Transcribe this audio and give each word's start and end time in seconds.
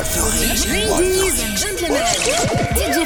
Ladies 0.00 1.42
and 1.44 1.54
gentlemen, 1.58 2.00
DJ 2.72 3.04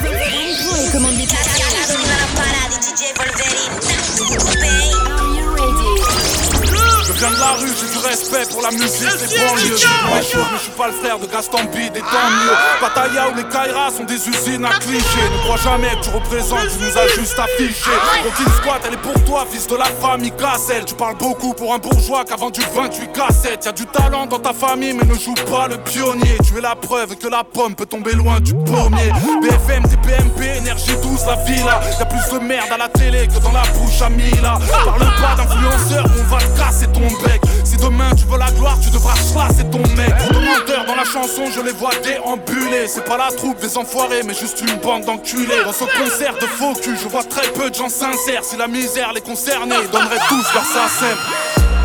viens 7.25 7.35
de 7.35 7.41
la 7.41 7.53
rue, 7.53 7.73
j'ai 7.81 7.99
du 7.99 8.07
respect 8.07 8.47
pour 8.51 8.63
la 8.63 8.71
musique 8.71 9.01
des 9.01 9.39
banlieues. 9.39 9.77
Mais 10.13 10.23
je 10.23 10.63
suis 10.63 10.71
pas 10.73 10.89
le 10.89 10.93
frère 10.93 11.19
de 11.19 11.27
Gaston 11.27 11.65
Bide 11.73 11.97
et 11.97 12.01
tant 12.01 12.31
mieux. 12.31 12.57
Pataya 12.81 13.29
ou 13.31 13.37
les 13.37 13.45
Kaira 13.45 13.91
sont 13.97 14.05
des 14.05 14.29
usines 14.29 14.65
à 14.65 14.79
clichés. 14.79 15.29
Ne 15.33 15.39
crois 15.45 15.57
jamais 15.57 15.91
que 15.97 16.05
tu 16.05 16.11
représentes, 16.11 16.69
tu 16.69 16.85
nous 16.85 16.99
as 16.99 17.09
juste 17.09 17.39
affiché. 17.39 17.91
Rockin' 18.25 18.53
Squat, 18.59 18.81
elle 18.87 18.95
est 18.95 18.97
pour 18.99 19.25
toi, 19.25 19.47
fils 19.51 19.67
de 19.67 19.77
la 19.77 19.87
famille 19.87 20.33
Cassel. 20.33 20.85
Tu 20.85 20.95
parles 20.95 21.17
beaucoup 21.17 21.55
pour 21.55 21.75
un 21.75 21.79
bourgeois 21.79 22.25
qui 22.25 22.33
a 22.33 22.37
vendu 22.37 22.61
28 22.75 23.13
cassettes. 23.13 23.65
Y'a 23.65 23.73
du 23.73 23.87
talent 23.87 24.27
dans 24.27 24.39
ta 24.39 24.53
famille, 24.53 24.93
mais 24.93 25.05
ne 25.05 25.15
joue 25.15 25.35
pas 25.51 25.69
le 25.69 25.79
pionnier. 25.79 26.37
Tu 26.47 26.59
es 26.59 26.61
la 26.61 26.75
preuve 26.75 27.17
que 27.17 27.29
la 27.29 27.45
pomme 27.45 27.75
peut 27.75 27.87
tomber 27.87 28.13
loin 28.13 28.41
du 28.41 28.55
pommier. 28.55 29.13
BFM, 29.43 29.85
TPMP, 29.85 30.59
énergie 30.59 30.97
douce, 31.03 31.25
la 31.27 31.37
villa. 31.37 31.81
Y'a 31.99 32.07
plus 32.07 32.39
de 32.39 32.45
merde 32.45 32.71
à 32.73 32.79
la 32.79 32.89
télé 32.89 33.27
que 33.29 33.39
dans 33.43 33.53
la 33.53 33.63
bouche 33.63 34.03
à 34.03 34.11
Mila. 34.11 34.59
Parle 34.85 35.01
pas 35.21 35.35
d'influenceur, 35.37 36.05
on 36.19 36.35
va 36.35 36.39
te 36.39 36.59
casser 36.59 36.87
ton 36.89 37.14
Si 37.65 37.77
demain 37.77 38.11
tu 38.17 38.25
veux 38.27 38.39
la 38.39 38.51
gloire, 38.53 38.79
tu 38.81 38.91
devras 38.91 39.15
chasser 39.15 39.65
ton 39.71 39.83
mec. 39.97 40.15
Menteur 40.33 40.85
dans 40.87 40.95
la 40.95 41.05
chanson, 41.05 41.45
je 41.55 41.61
les 41.61 41.73
vois 41.73 41.91
déambuler. 42.03 42.87
C'est 42.87 43.05
pas 43.05 43.17
la 43.17 43.31
troupe 43.35 43.61
des 43.61 43.77
enfoirés, 43.77 44.23
mais 44.25 44.35
juste 44.35 44.61
une 44.61 44.77
bande 44.81 45.05
d'enculés. 45.05 45.65
Dans 45.65 45.73
ce 45.73 45.85
concert 45.99 46.35
de 46.35 46.47
faux 46.47 46.75
cul, 46.75 46.97
je 47.01 47.09
vois 47.09 47.25
très 47.25 47.49
peu 47.53 47.71
de 47.71 47.75
gens 47.75 47.89
sincères. 47.89 48.45
Si 48.45 48.57
la 48.57 48.69
misère 48.69 49.13
les 49.13 49.21
concernait, 49.21 49.77
ils 49.83 49.91
donneraient 49.91 50.25
tous 50.29 50.47
leur 50.55 50.65
sacem. 50.65 51.17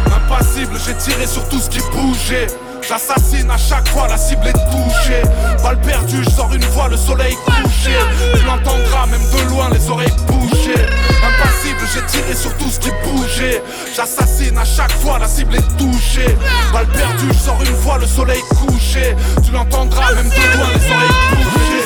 Impassible, 0.08 0.78
j'ai 0.86 0.96
tiré 0.96 1.26
sur 1.26 1.48
tout 1.50 1.60
ce 1.60 1.70
qui 1.70 1.80
bougeait. 1.92 2.48
J'assassine 2.90 3.52
à 3.52 3.58
chaque 3.58 3.88
fois, 3.90 4.08
la 4.08 4.18
cible 4.18 4.48
est 4.48 4.54
touchée. 4.54 5.22
Balle 5.62 5.80
perdue, 5.82 6.24
je 6.24 6.30
sors 6.32 6.52
une 6.52 6.64
fois, 6.64 6.88
le 6.88 6.98
soleil 6.98 7.36
couché. 7.46 7.94
Tu 8.36 8.44
l'entendras 8.46 9.06
même 9.06 9.22
de 9.22 9.50
loin, 9.52 9.70
les 9.70 9.90
oreilles 9.92 10.12
bouchées. 10.26 10.74
Impassible, 10.74 11.82
j'ai 11.94 12.04
tiré 12.08 12.34
sur 12.34 12.52
tout 12.58 12.68
ce 12.68 12.80
qui 12.80 12.90
bougeait. 13.04 13.62
J'assassine 13.96 14.58
à 14.58 14.66
chaque 14.66 14.92
fois, 14.94 15.20
la 15.20 15.28
cible 15.28 15.56
est 15.56 15.78
touchée. 15.78 16.36
Balle 16.74 16.88
perdue, 16.88 17.28
je 17.32 17.38
sors 17.38 17.62
une 17.62 17.76
fois, 17.76 18.00
le 18.00 18.08
soleil 18.08 18.42
couché. 18.50 19.16
Tu 19.46 19.52
l'entendras 19.52 20.12
même 20.16 20.30
de 20.30 20.58
loin, 20.58 20.70
les 20.74 20.92
oreilles 20.92 21.18
bouchées. 21.30 21.86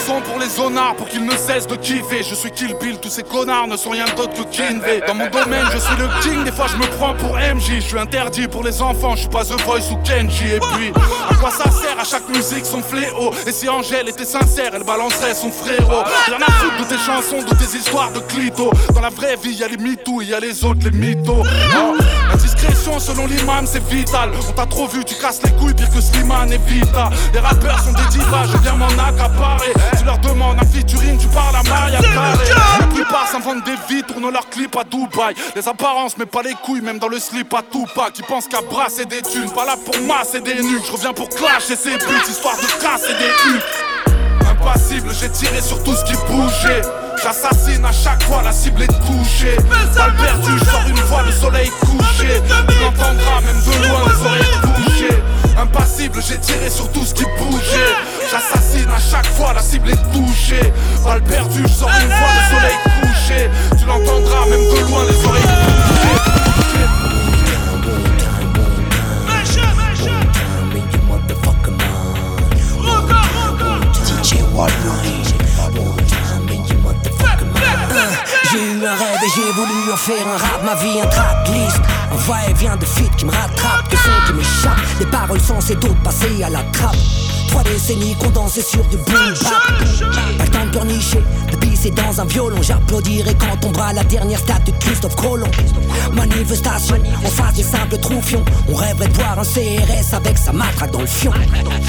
Pour 0.97 1.09
qu'ils 1.09 1.25
ne 1.25 1.31
cessent 1.31 1.67
de 1.67 1.75
kiffer. 1.75 2.23
Je 2.23 2.35
suis 2.35 2.49
Kill 2.49 2.73
Bill, 2.79 2.97
tous 2.97 3.09
ces 3.09 3.23
connards 3.23 3.67
ne 3.67 3.75
sont 3.75 3.89
rien 3.89 4.05
d'autre 4.15 4.31
que 4.31 4.43
Kinvey. 4.49 5.01
Dans 5.05 5.13
mon 5.13 5.29
domaine, 5.29 5.65
je 5.73 5.77
suis 5.77 5.95
le 5.97 6.07
king, 6.21 6.45
des 6.45 6.53
fois 6.53 6.67
je 6.71 6.77
me 6.77 6.85
prends 6.97 7.13
pour 7.15 7.35
MJ. 7.35 7.75
Je 7.75 7.79
suis 7.81 7.99
interdit 7.99 8.47
pour 8.47 8.63
les 8.63 8.81
enfants, 8.81 9.13
je 9.15 9.21
suis 9.21 9.29
pas 9.29 9.43
The 9.43 9.59
Voice 9.65 9.91
ou 9.91 9.97
Kenji. 10.03 10.53
Et 10.53 10.59
puis, 10.59 10.93
à 11.29 11.35
quoi 11.35 11.51
ça 11.51 11.69
sert? 11.69 11.99
À 11.99 12.05
chaque 12.05 12.29
musique 12.29 12.65
son 12.65 12.81
fléau 12.81 13.33
Et 13.45 13.51
si 13.51 13.67
Angèle 13.67 14.07
était 14.07 14.23
sincère, 14.23 14.71
elle 14.73 14.83
balancerait 14.83 15.33
son 15.33 15.51
frérot. 15.51 16.03
Rien 16.27 16.37
à 16.47 16.51
foutre 16.51 16.77
de 16.77 16.95
tes 16.95 16.97
chansons, 16.97 17.43
de 17.43 17.55
tes 17.55 17.77
histoires 17.77 18.13
de 18.13 18.19
clito. 18.19 18.71
Dans 18.93 19.01
la 19.01 19.09
vraie 19.09 19.35
vie, 19.35 19.53
y 19.53 19.63
a 19.63 19.67
les 19.67 19.75
et 19.75 20.25
y 20.25 20.33
a 20.33 20.39
les 20.39 20.63
autres, 20.63 20.79
les 20.85 20.91
mythos. 20.91 21.43
Oh, 21.75 21.97
La 22.33 22.39
discrétion 22.39 22.99
selon 22.99 23.27
l'imam, 23.27 23.67
c'est 23.67 23.83
vital. 23.87 24.31
On 24.49 24.51
t'a 24.53 24.65
trop 24.65 24.87
vu, 24.87 25.05
tu 25.05 25.13
casses 25.13 25.39
les 25.43 25.51
couilles, 25.51 25.75
pire 25.75 25.89
que 25.91 26.01
Slimane 26.01 26.51
et 26.51 26.57
Vita. 26.57 27.11
Les 27.31 27.39
rappeurs 27.39 27.79
sont 27.79 27.91
des 27.91 28.07
divas, 28.09 28.47
je 28.51 28.57
viens 28.57 28.73
m'en 28.73 28.87
accaparer. 28.87 29.71
Tu 29.95 30.03
leur 30.03 30.17
demandes 30.17 30.57
un 30.59 30.65
featuring, 30.65 31.15
tu 31.19 31.27
parles 31.27 31.55
à 31.55 31.61
Maria 31.61 31.99
Carré. 32.01 32.49
La 32.79 32.87
plupart 32.87 33.27
s'inventent 33.27 33.63
des 33.65 33.75
vies, 33.87 34.01
tournent 34.01 34.33
leurs 34.33 34.49
clips 34.49 34.75
à 34.75 34.83
Dubaï. 34.83 35.35
Les 35.55 35.67
apparences, 35.67 36.17
mais 36.17 36.25
pas 36.25 36.41
les 36.41 36.55
couilles, 36.55 36.81
même 36.81 36.97
dans 36.97 37.07
le 37.07 37.19
slip 37.19 37.53
à 37.53 37.61
Tupac. 37.61 38.13
Qui 38.13 38.23
pensent 38.23 38.47
qu'à 38.47 38.61
brasser 38.61 39.05
des 39.05 39.21
thunes, 39.21 39.51
pas 39.51 39.65
là 39.65 39.75
pour 39.85 39.95
masser 40.01 40.41
des 40.41 40.55
nuques. 40.55 40.85
Je 40.87 40.91
reviens 40.91 41.13
pour 41.13 41.29
clasher 41.29 41.75
ces 41.75 41.97
buts, 41.97 42.27
histoire 42.27 42.57
de 42.57 42.81
casser 42.81 43.13
des 43.13 43.51
huttes. 43.51 43.63
Impassible, 44.49 45.11
j'ai 45.21 45.29
tiré 45.29 45.61
sur 45.61 45.83
tout 45.83 45.93
ce 45.93 46.03
qui 46.03 46.13
bougeait. 46.27 46.81
J'assassine 47.21 47.85
à 47.85 47.91
chaque 47.91 48.23
fois, 48.23 48.41
la 48.43 48.51
cible 48.51 48.83
est 48.83 48.87
touchée. 48.87 49.57
Balle 49.95 50.13
perdue, 50.15 50.57
je 50.59 50.65
sors 50.65 50.87
une 50.87 50.97
fois, 50.97 51.21
le 51.23 51.31
soleil 51.31 51.69
couché. 51.81 52.41
Tu 52.67 52.79
l'entendras 52.79 53.41
même 53.41 53.61
de 53.61 53.87
loin, 53.87 54.01
les 54.07 54.25
oreilles 54.25 54.57
bouchées. 54.63 55.23
Impassible, 55.57 56.19
j'ai 56.27 56.39
tiré 56.39 56.69
sur 56.69 56.91
tout 56.91 57.05
ce 57.05 57.13
qui 57.13 57.23
bougeait. 57.37 57.95
J'assassine 58.31 58.89
à 58.89 58.99
chaque 58.99 59.27
fois, 59.27 59.53
la 59.53 59.61
cible 59.61 59.91
est 59.91 60.11
touchée. 60.11 60.73
Balle 61.05 61.23
perdue, 61.23 61.63
je 61.63 61.73
sors 61.73 61.89
une 61.89 62.11
fois, 62.11 62.29
le 62.35 62.41
soleil 62.55 62.77
couché. 63.01 63.49
Tu 63.77 63.85
l'entendras 63.85 64.45
même 64.47 64.59
de 64.59 64.79
loin, 64.89 65.03
les 65.05 65.25
oreilles 65.25 65.43
bouchées. 65.43 66.33
J'ai 74.23 74.41
j'ai 79.29 79.51
voulu 79.53 79.91
en 79.91 79.97
faire 79.97 80.27
un 80.27 80.37
rap, 80.37 80.63
ma 80.63 80.75
vie 80.75 80.99
un 80.99 81.07
tracklist. 81.07 81.79
Un 82.11 82.15
va-et-vient 82.15 82.75
de 82.75 82.85
feat 82.85 83.15
qui 83.15 83.25
me 83.25 83.31
rattrape, 83.31 83.89
de 83.89 83.95
sons 83.95 84.09
qui 84.27 84.33
m'échappent. 84.33 84.97
Des 84.99 85.05
paroles 85.05 85.39
sensées, 85.39 85.75
d'autres 85.75 86.01
passées 86.03 86.43
à 86.43 86.49
la 86.49 86.63
trappe. 86.73 86.95
Trois 87.47 87.63
décennies 87.63 88.15
condensées 88.15 88.63
sur 88.63 88.83
du 88.85 88.97
boom 88.97 89.33
bap. 89.43 90.37
Pas 90.37 90.43
le 90.43 90.49
temps 90.49 90.65
de 90.65 90.71
pleurnicher, 90.71 91.23
de 91.51 91.55
pisser 91.57 91.91
dans 91.91 92.19
un 92.19 92.25
violon. 92.25 92.61
J'applaudirai 92.61 93.35
quand 93.35 93.57
tombera 93.61 93.93
la 93.93 94.03
dernière 94.03 94.39
statue 94.39 94.71
de 94.71 94.77
Christophe 94.77 95.15
Colomb. 95.15 95.51
Manifestation, 96.13 96.97
en 97.23 97.29
face 97.29 97.53
des 97.53 97.63
simples 97.63 97.97
troufions. 97.99 98.43
On 98.67 98.75
rêverait 98.75 99.07
de 99.07 99.13
voir 99.13 99.39
un 99.39 99.43
CRS 99.43 100.13
avec 100.13 100.37
sa 100.37 100.51
matraque 100.51 100.91
dans 100.91 101.01
le 101.01 101.07
fion. 101.07 101.31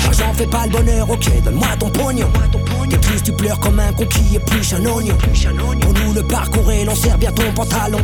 L'argent 0.04 0.32
fait 0.34 0.46
pas 0.46 0.66
le 0.66 0.72
bonheur, 0.72 1.10
ok, 1.10 1.42
donne-moi 1.42 1.68
ton 1.78 1.90
pognon 1.90 2.30
T'es 2.88 2.98
triste, 2.98 3.24
tu 3.24 3.32
pleures 3.32 3.58
comme 3.58 3.78
un 3.78 3.92
con 3.92 4.06
qui 4.06 4.36
épluche 4.36 4.72
un 4.74 4.84
oignon. 4.86 5.16
Pour 5.80 5.92
nous 5.92 6.12
le 6.12 6.22
parcours 6.22 6.70
est 6.70 6.84
long, 6.84 6.94
serre 6.94 7.18
bien 7.18 7.32
ton 7.32 7.50
pantalon. 7.52 7.98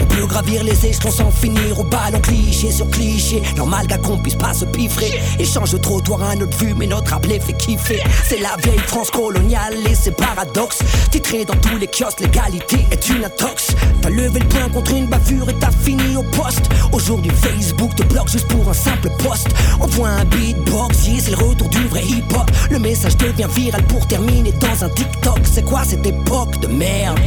On 0.00 0.04
peut 0.04 0.26
gravir 0.26 0.62
les 0.64 0.86
échelons 0.86 1.10
sans 1.10 1.30
finir 1.30 1.78
au 1.78 1.84
ballon 1.84 2.20
Cliché 2.20 2.70
sur 2.70 2.88
cliché, 2.90 3.42
normal 3.56 3.86
qu'on 4.02 4.18
puisse 4.18 4.36
pas 4.36 4.54
se 4.54 4.64
piffrer. 4.64 5.20
Échange 5.38 5.72
de 5.72 5.78
trottoir 5.78 6.22
à 6.22 6.36
notre 6.36 6.56
vue, 6.58 6.74
mais 6.76 6.86
notre 6.86 7.12
les 7.28 7.40
fait 7.40 7.52
kiffer. 7.52 8.02
C'est 8.24 8.38
la 8.38 8.56
vieille 8.62 8.78
France 8.86 9.10
coloniale 9.10 9.74
et 9.88 9.94
ses 9.94 10.10
paradoxes 10.10 10.80
Titré 11.10 11.44
dans 11.44 11.56
tous 11.56 11.76
les 11.78 11.86
kiosques, 11.86 12.20
l'égalité 12.20 12.86
est 12.90 13.08
une 13.08 13.24
intox. 13.24 13.68
T'as 14.00 14.10
levé 14.10 14.40
le 14.40 14.46
poing 14.46 14.68
contre 14.70 14.92
une 14.92 15.06
bavure 15.06 15.48
et 15.48 15.54
t'as 15.54 15.70
fini 15.70 16.16
au 16.16 16.22
poste. 16.22 16.68
Aujourd'hui 16.92 17.30
Facebook 17.30 17.94
te 17.94 18.02
bloque 18.04 18.28
juste 18.28 18.48
pour 18.48 18.68
un 18.68 18.74
simple 18.74 19.10
post 19.18 19.48
On 19.80 19.86
voit 19.86 20.08
un 20.08 20.24
beatbox, 20.24 21.06
yeah, 21.06 21.20
c'est 21.20 21.30
le 21.30 21.36
retour 21.36 21.68
du 21.68 21.86
vrai 21.88 22.02
hip-hop. 22.04 22.50
Le 22.70 22.78
message 22.78 23.16
devient 23.16 23.48
viral 23.54 23.82
pour 23.92 24.06
terminer 24.06 24.52
dans 24.52 24.84
un 24.84 24.88
TikTok. 24.88 25.40
C'est 25.44 25.64
quoi 25.64 25.82
cette 25.84 26.06
époque 26.06 26.58
de 26.60 26.66
merde? 26.66 27.18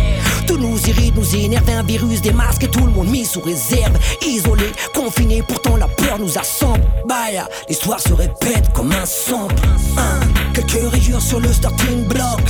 Tout 0.47 0.57
nous 0.57 0.79
irrite, 0.87 1.15
nous 1.15 1.35
énerve 1.35 1.69
Un 1.69 1.83
virus, 1.83 2.21
des 2.21 2.33
masques 2.33 2.63
et 2.63 2.67
tout 2.67 2.85
le 2.85 2.91
monde 2.91 3.07
mis 3.07 3.25
sous 3.25 3.41
réserve. 3.41 3.97
Isolé, 4.25 4.71
confiné, 4.93 5.43
pourtant 5.43 5.77
la 5.77 5.87
peur 5.87 6.17
nous 6.19 6.37
assemble. 6.37 6.81
Bah 7.07 7.31
yeah, 7.31 7.47
l'histoire 7.69 7.99
se 7.99 8.13
répète 8.13 8.73
comme 8.73 8.91
un 8.91 9.05
sample. 9.05 9.55
Hein, 9.97 10.19
Quelques 10.53 10.91
rayures 10.91 11.21
sur 11.21 11.39
le 11.39 11.53
starting 11.53 12.05
block. 12.05 12.41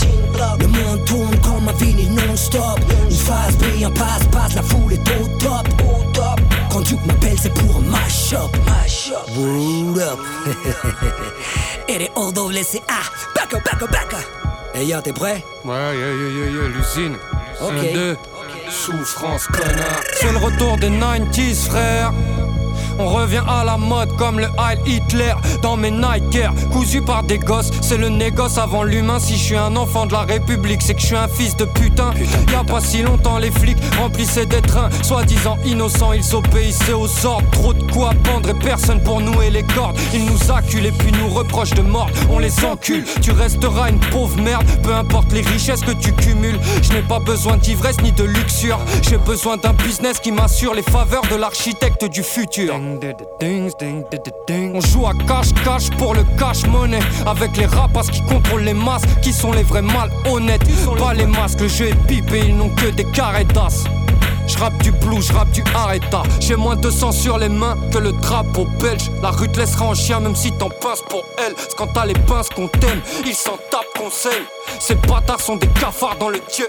Le 0.60 0.68
monde 0.68 1.06
tourne 1.06 1.38
comme 1.42 1.68
un 1.68 1.74
vinyle 1.74 2.14
non-stop. 2.14 2.80
Une 3.10 3.18
phase 3.18 3.58
B, 3.58 3.84
un 3.84 3.92
passe-passe, 3.92 4.56
la 4.56 4.62
foule 4.62 4.94
est 4.94 5.10
au 5.20 5.28
top. 5.40 5.68
Quand 6.70 6.82
Duke 6.82 7.06
m'appelle 7.06 7.38
c'est 7.42 7.54
pour 7.54 7.78
un 7.78 7.90
mash-up 7.90 8.52
Word 9.38 9.98
up 9.98 10.06
up, 10.06 10.20
back 13.64 13.82
up, 13.82 13.92
back 13.92 14.14
up 14.14 14.46
Hey 14.74 14.88
yo, 14.88 15.00
t'es 15.02 15.14
prêt? 15.14 15.42
Ouais, 15.64 15.74
yeah, 15.74 16.14
yeah, 16.14 16.30
yeah, 16.30 16.50
yeah, 16.52 16.68
l'usine. 16.68 17.16
Ok. 17.62 17.72
Un, 17.72 17.94
deux. 17.94 18.18
Souffrance, 18.70 19.48
connard. 19.48 20.02
C'est 20.20 20.32
le 20.32 20.38
retour 20.38 20.78
des 20.78 20.90
90s, 20.90 21.68
frère. 21.68 22.12
On 22.98 23.08
revient 23.08 23.44
à 23.48 23.64
la 23.64 23.78
mode 23.78 24.16
comme 24.16 24.40
le 24.40 24.48
Heil 24.58 24.80
Hitler 24.86 25.34
dans 25.62 25.76
mes 25.76 25.92
Nike 25.92 26.36
Air, 26.36 26.54
cousu 26.72 27.02
par 27.02 27.24
des 27.24 27.38
gosses. 27.38 27.72
C'est 27.82 27.98
le 27.98 28.10
négoce 28.10 28.58
avant 28.58 28.84
l'humain. 28.84 29.20
Si 29.20 29.34
je 29.34 29.44
suis 29.44 29.58
un 29.58 29.76
enfant 29.76 30.06
de 30.06 30.14
la 30.14 30.22
République, 30.22 30.82
c'est 30.82 30.94
que 30.94 31.02
je 31.02 31.08
suis 31.08 31.16
un 31.16 31.28
fils 31.28 31.56
de 31.58 31.66
putain. 31.66 32.12
Y 32.52 32.56
a 32.56 32.64
pas 32.64 32.80
si 32.80 33.02
longtemps, 33.02 33.38
les 33.38 33.52
flics 33.52 33.78
remplissaient 34.00 34.46
des 34.46 34.62
trains, 34.62 34.90
soi-disant 35.02 35.58
innocents. 35.66 36.14
Ils 36.14 36.36
obéissaient 36.36 36.94
aux 36.94 37.26
ordres. 37.26 37.50
Trop 37.52 37.74
de 37.74 37.92
quoi 37.92 38.12
pendre 38.24 38.50
et 38.50 38.54
personne 38.54 39.02
pour 39.04 39.20
nouer 39.20 39.50
les 39.50 39.64
cordes. 39.64 39.98
Ils 40.14 40.26
nous 40.26 40.52
acculent 40.52 40.86
et 40.86 40.92
puis 40.92 41.12
nous 41.12 41.34
reprochent 41.34 41.74
de 41.74 41.82
mort. 41.82 42.10
On 42.30 42.40
les 42.40 42.64
encule. 42.64 43.04
Tu 43.22 43.32
resteras 43.32 43.90
une 43.90 44.00
pauvre 44.00 44.40
merde, 44.40 44.66
peu 44.84 44.94
importe 44.94 45.32
les 45.34 45.42
richesses 45.42 45.82
que 45.82 45.92
tu 45.92 46.14
cumules. 46.14 46.60
Je 46.82 46.94
n'ai 46.94 47.02
pas 47.02 47.20
besoin 47.20 47.58
d'ivresse 47.58 48.02
ni 48.02 48.12
de 48.12 48.24
luxure. 48.24 48.80
J'ai 49.02 49.18
besoin 49.18 49.58
d'un 49.58 49.74
business 49.74 50.20
qui 50.20 50.32
m'assure 50.32 50.74
les 50.74 50.84
faveurs 50.84 51.24
de 51.30 51.36
l'architecte 51.36 52.06
du 52.06 52.24
futur. 52.24 52.80
On 54.74 54.82
joue 54.82 55.08
à 55.08 55.14
cache-cache 55.28 55.90
pour 55.98 56.14
le 56.14 56.24
cash-money. 56.38 57.00
Avec 57.26 57.58
les 57.58 57.66
rapaces 57.66 58.10
qui 58.10 58.22
contrôlent 58.22 58.64
les 58.64 58.74
masses, 58.74 59.04
qui 59.22 59.34
sont 59.34 59.52
les 59.52 59.64
vrais 59.64 59.82
malhonnêtes. 59.82 60.64
Pas 60.98 61.14
les 61.14 61.26
masques, 61.26 61.62
le 61.62 61.68
jeu 61.68 61.88
est 61.88 62.08
pipé, 62.08 62.44
ils 62.48 62.56
n'ont 62.56 62.70
que 62.70 62.88
des 62.88 63.06
carrés 63.06 63.46
d'as. 63.46 63.86
Je 64.48 64.58
rappe 64.58 64.78
du 64.84 64.92
blues, 64.92 65.28
je 65.28 65.34
rappe 65.34 65.50
du 65.52 65.64
arrêta. 65.74 66.24
J'ai 66.40 66.56
moins 66.56 66.76
de 66.76 66.90
sang 66.90 67.12
sur 67.12 67.38
les 67.38 67.50
mains 67.50 67.78
que 67.92 67.98
le 67.98 68.12
drapeau 68.12 68.68
belge. 68.80 69.10
La 69.22 69.32
rue 69.32 69.50
te 69.50 69.60
laissera 69.60 69.86
en 69.86 69.96
chien 69.96 70.20
même 70.20 70.36
si 70.36 70.52
t'en 70.52 70.70
pinces 70.70 71.02
pour 71.10 71.24
elle. 71.46 71.56
C'est 71.58 71.76
quand 71.76 71.88
t'as 71.88 72.06
les 72.06 72.14
pinces 72.14 72.50
qu'on 72.50 72.68
t'aime, 72.68 73.02
ils 73.26 73.34
s'en 73.34 73.58
tapent 73.72 73.98
conseil. 73.98 74.44
Ces 74.80 74.96
bâtards 74.96 75.42
sont 75.42 75.56
des 75.56 75.68
cafards 75.68 76.18
dans 76.18 76.30
le 76.30 76.40
dieu 76.54 76.68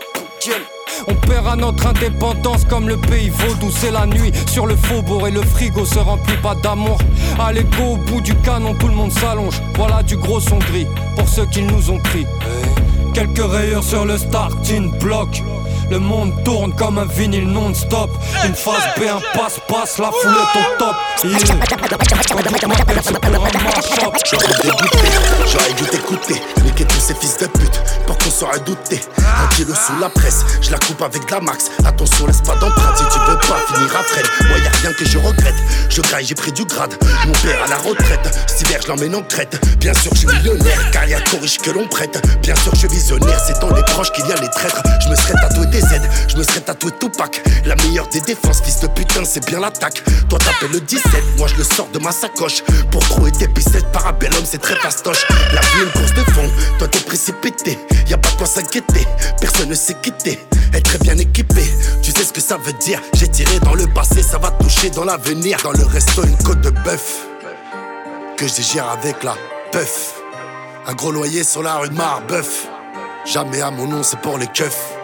on 1.09 1.15
paiera 1.15 1.57
notre 1.57 1.87
indépendance 1.87 2.65
comme 2.65 2.89
le 2.89 2.97
pays 2.97 3.31
vaudou, 3.31 3.71
c'est 3.71 3.91
la 3.91 4.07
nuit 4.07 4.33
sur 4.49 4.67
le 4.67 4.77
faubourg 4.77 5.27
et 5.27 5.31
le 5.31 5.43
frigo 5.43 5.85
se 5.85 5.99
remplit 5.99 6.37
pas 6.39 6.55
d'amour. 6.55 6.99
Allez, 7.39 7.65
go 7.65 7.93
au 7.93 7.97
bout 7.97 8.21
du 8.21 8.35
canon, 8.37 8.75
tout 8.75 8.89
le 8.89 8.95
monde 8.95 9.13
s'allonge. 9.13 9.61
Voilà 9.75 10.03
du 10.03 10.17
gros 10.17 10.41
son 10.41 10.59
gris 10.59 10.87
pour 11.17 11.29
ceux 11.29 11.47
qui 11.47 11.63
nous 11.63 11.91
ont 11.91 11.99
pris. 11.99 12.27
Quelques 13.15 13.39
rayures 13.39 13.85
sur 13.85 14.05
le 14.05 14.19
starting 14.19 14.91
block. 14.99 15.43
Le 15.91 15.99
monde 16.01 16.33
tourne 16.45 16.75
comme 16.75 16.99
un 16.99 17.05
vinyle 17.05 17.47
non-stop. 17.49 18.11
Une 18.45 18.55
phase 18.55 18.83
B, 18.97 19.03
un 19.03 19.21
passe-passe, 19.39 19.99
la 19.99 20.11
foule 20.11 20.33
est 20.33 20.59
au 20.59 20.79
top. 20.79 20.97
J'aurais 25.47 25.73
dû 25.75 25.85
t'écouter, 25.85 26.43
niquer 26.65 26.85
tous 26.87 27.01
ces 27.01 27.15
fils 27.15 27.37
de 27.39 27.47
pute 27.47 27.81
pour 28.07 28.19
qu'on 28.19 28.31
saurait 28.31 28.61
douter. 28.61 29.01
Un 29.19 29.55
kilo 29.55 29.75
sous 29.75 29.99
la 30.01 30.09
presse, 30.09 30.45
je 30.61 30.71
la 30.71 30.79
coupe 30.79 31.03
avec 31.03 31.27
de 31.27 31.33
la 31.33 31.41
max. 31.41 31.71
Attention, 31.85 32.27
laisse 32.27 32.41
pas 32.41 32.57
d'empreinte 32.57 32.97
si 32.99 33.05
tu 33.05 33.19
veux 33.31 33.39
pas 33.39 33.59
finir 33.73 33.97
à 33.97 34.03
freine. 34.03 34.27
Moi, 34.49 34.59
y'a 34.59 34.71
rien 34.83 34.93
que 34.93 35.05
je 35.05 35.19
regrette. 35.19 35.55
Je 35.89 36.01
graille, 36.03 36.27
j'ai 36.27 36.35
pris 36.35 36.53
du 36.53 36.65
grade. 36.65 36.95
Mon 37.27 37.33
père 37.33 37.63
à 37.65 37.69
la 37.69 37.77
retraite, 37.77 38.39
si 38.49 38.65
je 38.65 38.89
l'emmène 38.89 39.15
en 39.15 39.23
crête. 39.23 39.59
Bien 39.79 39.95
sûr, 39.95 40.11
je 40.15 40.19
suis 40.19 40.29
millionnaire, 40.29 40.91
car 40.93 41.07
y'a 41.07 41.21
trop 41.21 41.39
riche 41.39 41.59
que 41.59 41.71
l'on 41.71 41.87
prête. 41.87 42.21
Bien 42.43 42.55
sûr, 42.57 42.73
je 42.75 42.81
suis 42.81 42.89
visionnaire, 42.89 43.41
c'est 43.47 43.59
dans 43.61 43.75
les 43.75 43.83
proches 43.83 44.11
qu'il 44.13 44.27
y 44.27 44.33
a 44.33 44.37
les 44.37 44.51
traîtres. 44.51 44.83
Je 45.05 45.09
me 45.09 45.15
serais 45.17 45.35
tatoué 45.35 45.67
je 46.29 46.37
me 46.37 46.43
serais 46.43 46.61
tatoué 46.61 46.91
Tupac. 46.99 47.43
La 47.65 47.75
meilleure 47.77 48.09
des 48.09 48.21
défenses, 48.21 48.63
fils 48.63 48.81
de 48.81 48.87
putain, 48.89 49.25
c'est 49.25 49.45
bien 49.47 49.61
l'attaque. 49.61 50.03
Toi 50.29 50.39
t'appelles 50.39 50.73
le 50.73 50.81
17, 50.81 51.39
moi 51.39 51.49
je 51.49 51.57
le 51.57 51.65
sors 51.65 51.89
de 51.89 51.99
ma 51.99 52.13
sacoche. 52.13 52.63
Pour 52.91 53.03
trouver 53.09 53.33
tes 53.33 53.49
picettes, 53.49 53.91
parabellum, 53.93 54.45
c'est 54.45 54.61
très 54.61 54.77
fastoche. 54.77 55.27
La 55.53 55.61
vie 55.61 55.85
une 55.85 55.93
course 55.93 56.15
de 56.15 56.33
fond, 56.33 56.51
toi 56.79 56.89
t'es 56.89 57.01
précipité. 57.01 57.79
Y 58.09 58.15
a 58.15 58.19
pas 58.19 58.31
de 58.31 58.37
quoi 58.37 58.47
s'inquiéter, 58.47 59.07
personne 59.41 59.69
ne 59.69 59.75
s'est 59.75 59.97
quitté. 60.01 60.39
Être 60.73 60.83
très 60.85 60.99
bien 60.99 61.17
équipé, 61.19 61.63
tu 62.03 62.11
sais 62.11 62.25
ce 62.25 62.33
que 62.33 62.41
ça 62.41 62.57
veut 62.57 62.73
dire. 62.75 63.01
J'ai 63.15 63.29
tiré 63.29 63.59
dans 63.61 63.75
le 63.75 63.87
passé, 63.87 64.23
ça 64.23 64.39
va 64.39 64.51
toucher 64.51 64.91
dans 64.91 65.05
l'avenir. 65.05 65.59
Dans 65.63 65.73
le 65.73 65.85
resto, 65.85 66.23
une 66.25 66.39
côte 66.39 66.61
de 66.61 66.71
bœuf 66.71 67.27
que 68.37 68.47
j'ai 68.47 68.63
gère 68.63 68.89
avec 68.91 69.23
la 69.23 69.35
bœuf. 69.73 70.15
Un 70.87 70.95
gros 70.95 71.11
loyer 71.11 71.43
sur 71.43 71.63
la 71.63 71.77
rue 71.77 71.89
de 71.89 71.95
Marbeuf. 71.95 72.67
Jamais 73.25 73.61
à 73.61 73.71
mon 73.71 73.89
nom, 73.89 74.03
c'est 74.03 74.21
pour 74.21 74.39
les 74.39 74.47
keufs. 74.47 74.96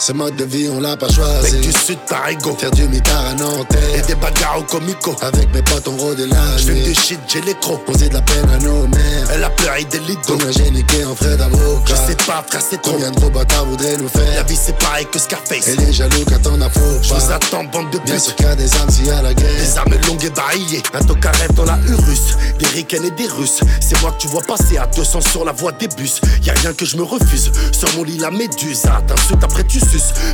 Ce 0.00 0.12
mode 0.12 0.36
de 0.36 0.44
vie, 0.44 0.68
on 0.72 0.80
l'a 0.80 0.96
pas 0.96 1.08
choisi. 1.08 1.54
Mec 1.54 1.60
du 1.60 1.72
sud, 1.72 1.98
Tarigo. 2.06 2.56
Faire 2.56 2.70
du 2.70 2.86
mitard 2.88 3.26
à 3.26 3.34
Nanterre. 3.34 3.80
Et 3.96 4.00
des 4.02 4.14
bagarres 4.14 4.60
au 4.60 4.62
comico. 4.62 5.16
Avec 5.20 5.52
mes 5.52 5.60
potes, 5.62 5.88
on 5.88 5.96
rôde 5.96 6.20
la 6.20 6.56
J'fume 6.56 6.82
du 6.82 6.94
shit, 6.94 7.18
j'ai 7.26 7.40
l'écro. 7.40 7.78
Poser 7.78 8.08
de 8.08 8.14
la 8.14 8.22
peine 8.22 8.48
à 8.48 8.58
nos 8.58 8.86
mères. 8.86 9.28
Elle 9.32 9.42
a 9.42 9.50
pleuré 9.50 9.84
des 9.84 9.98
litres. 9.98 10.22
Combien 10.28 10.52
j'ai 10.52 10.70
niqué 10.70 11.04
en 11.04 11.16
frais 11.16 11.36
d'avocat. 11.36 11.82
Je 11.84 11.94
sais 11.94 12.16
pas, 12.26 12.44
frère, 12.48 12.62
c'est 12.70 12.80
trop. 12.80 12.92
Combien 12.92 13.10
de 13.10 13.16
gros 13.16 13.30
bâtards 13.30 13.64
voudraient 13.66 13.96
nous 13.96 14.08
faire? 14.08 14.34
La 14.36 14.44
vie, 14.44 14.56
c'est 14.56 14.78
pareil 14.78 15.06
que 15.10 15.18
Scarface. 15.18 15.66
Et 15.66 15.76
les 15.76 15.92
jaloux 15.92 16.24
quand 16.28 16.48
on 16.48 16.60
a 16.60 16.70
faux. 16.70 17.02
Je 17.02 17.14
vous 17.14 17.32
attends, 17.32 17.64
bande 17.64 17.90
de 17.90 17.98
Bien 17.98 18.20
sûr 18.20 18.36
qu'il 18.36 18.46
y 18.46 18.48
a 18.48 18.54
des 18.54 18.72
armes 18.76 18.90
s'il 18.90 19.06
y 19.06 19.10
a 19.10 19.20
la 19.20 19.34
guerre. 19.34 19.50
Des 19.50 19.78
armes 19.78 19.94
longues 20.06 20.24
et 20.24 20.30
baillées. 20.30 20.82
Un 20.94 21.00
toca 21.00 21.32
rêve 21.32 21.54
dans 21.54 21.64
la 21.64 21.78
Urus. 21.88 22.36
Des 22.60 22.66
ricaines 22.66 23.04
et 23.04 23.10
des 23.10 23.26
Russes. 23.26 23.60
C'est 23.80 24.00
moi 24.00 24.12
que 24.12 24.22
tu 24.22 24.28
vois 24.28 24.42
passer 24.42 24.78
à 24.78 24.86
200 24.86 25.22
sur 25.22 25.44
la 25.44 25.52
voie 25.52 25.72
des 25.72 25.88
bus. 25.88 26.20
Y 26.44 26.50
a 26.50 26.52
rien 26.52 26.72
que 26.72 26.84
je 26.84 26.96
me 26.96 27.02
refuse. 27.02 27.50
Sur 27.72 27.92
mon 27.96 28.04
lit, 28.04 28.18
la 28.18 28.30
méduse. 28.30 28.82
T'insultes 28.82 29.42
après 29.42 29.64
tu 29.64 29.80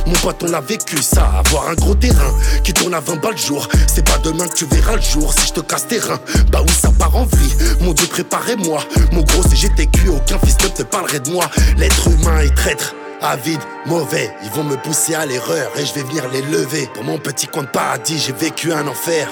mon 0.05 0.13
pote, 0.13 0.43
on 0.43 0.51
l'a 0.51 0.61
vécu 0.61 0.97
ça, 1.01 1.29
avoir 1.37 1.69
un 1.69 1.75
gros 1.75 1.95
terrain 1.95 2.33
qui 2.63 2.73
tourne 2.73 2.93
à 2.93 2.99
20 2.99 3.21
balles 3.21 3.31
le 3.33 3.37
jour. 3.37 3.67
C'est 3.87 4.05
pas 4.05 4.17
demain 4.23 4.47
que 4.47 4.55
tu 4.55 4.65
verras 4.65 4.95
le 4.95 5.01
jour 5.01 5.33
si 5.33 5.47
je 5.47 5.53
te 5.53 5.59
casse 5.61 5.87
tes 5.87 5.99
reins. 5.99 6.19
Bah 6.51 6.59
oui, 6.61 6.71
ça 6.71 6.89
part 6.97 7.15
en 7.15 7.25
vie. 7.25 7.55
Mon 7.81 7.93
Dieu, 7.93 8.07
préparez-moi. 8.07 8.81
Mon 9.11 9.21
gros, 9.21 9.43
si 9.49 9.55
j'étais 9.55 9.87
cuit, 9.87 10.09
aucun 10.09 10.37
fils 10.39 10.57
ne 10.63 10.67
te 10.69 10.83
parlerait 10.83 11.19
de 11.21 11.31
moi. 11.31 11.49
L'être 11.77 12.07
humain 12.07 12.39
est 12.39 12.55
traître. 12.55 12.95
Avide, 13.21 13.61
mauvais, 13.85 14.29
ils 14.43 14.51
vont 14.51 14.63
me 14.63 14.75
pousser 14.75 15.15
à 15.15 15.25
l'erreur 15.25 15.71
et 15.77 15.85
je 15.85 15.93
vais 15.93 16.03
venir 16.03 16.23
les 16.31 16.41
lever. 16.41 16.89
Pour 16.93 17.03
mon 17.03 17.17
petit 17.17 17.47
coin 17.47 17.63
de 17.63 17.67
paradis, 17.67 18.19
j'ai 18.19 18.33
vécu 18.33 18.73
un 18.73 18.87
enfer. 18.87 19.27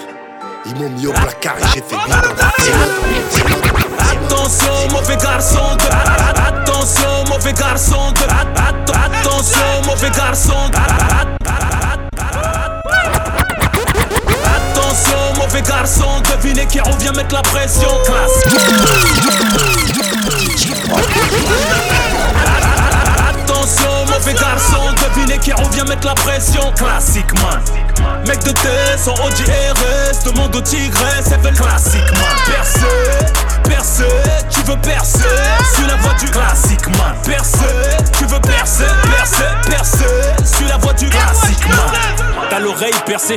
Ils 0.65 0.75
m'ont 0.75 0.89
mis 0.89 1.07
au 1.07 1.11
placard 1.11 1.57
et 1.59 1.67
j'ai 1.75 1.81
fait 1.81 1.97
Attention, 3.99 4.73
mauvais 4.91 5.17
garçon 5.17 5.77
Attention, 6.83 7.23
mauvais 7.29 7.53
garçon 7.53 8.13
Attention, 8.27 9.81
mauvais 9.85 10.09
garçon 10.09 10.69
Attention, 14.43 15.33
mauvais 15.39 15.61
garçon, 15.61 16.21
devinez 16.29 16.65
qui 16.65 16.81
revient 16.81 17.13
mettre 17.15 17.35
la 17.35 17.41
pression 17.41 17.87
classe. 18.03 18.43
Attention, 23.29 24.05
mauvais 24.11 24.33
garçon, 24.33 24.93
devinez 25.07 25.39
qui 25.39 25.53
revient 25.53 25.85
mettre 25.87 26.07
la 26.07 26.15
pression 26.15 26.69
classique 26.75 27.31
man. 27.39 27.82
Mec 28.27 28.43
de 28.43 28.51
T, 28.51 28.69
sans 28.97 29.13
OGRS, 29.13 30.23
demande 30.25 30.55
au 30.55 30.61
tigresse, 30.61 31.25
c'est 31.29 31.41
classique 31.53 32.11
man. 32.13 32.35
Percé 32.45 33.33
percer, 33.83 34.05
tu 34.49 34.61
veux 34.61 34.77
percer 34.77 35.23
Sur 35.75 35.87
la 35.87 35.95
voie 35.97 36.13
du 36.13 36.25
classique 36.25 36.87
man 36.97 37.15
Percer, 37.25 37.97
tu 38.17 38.25
veux 38.25 38.39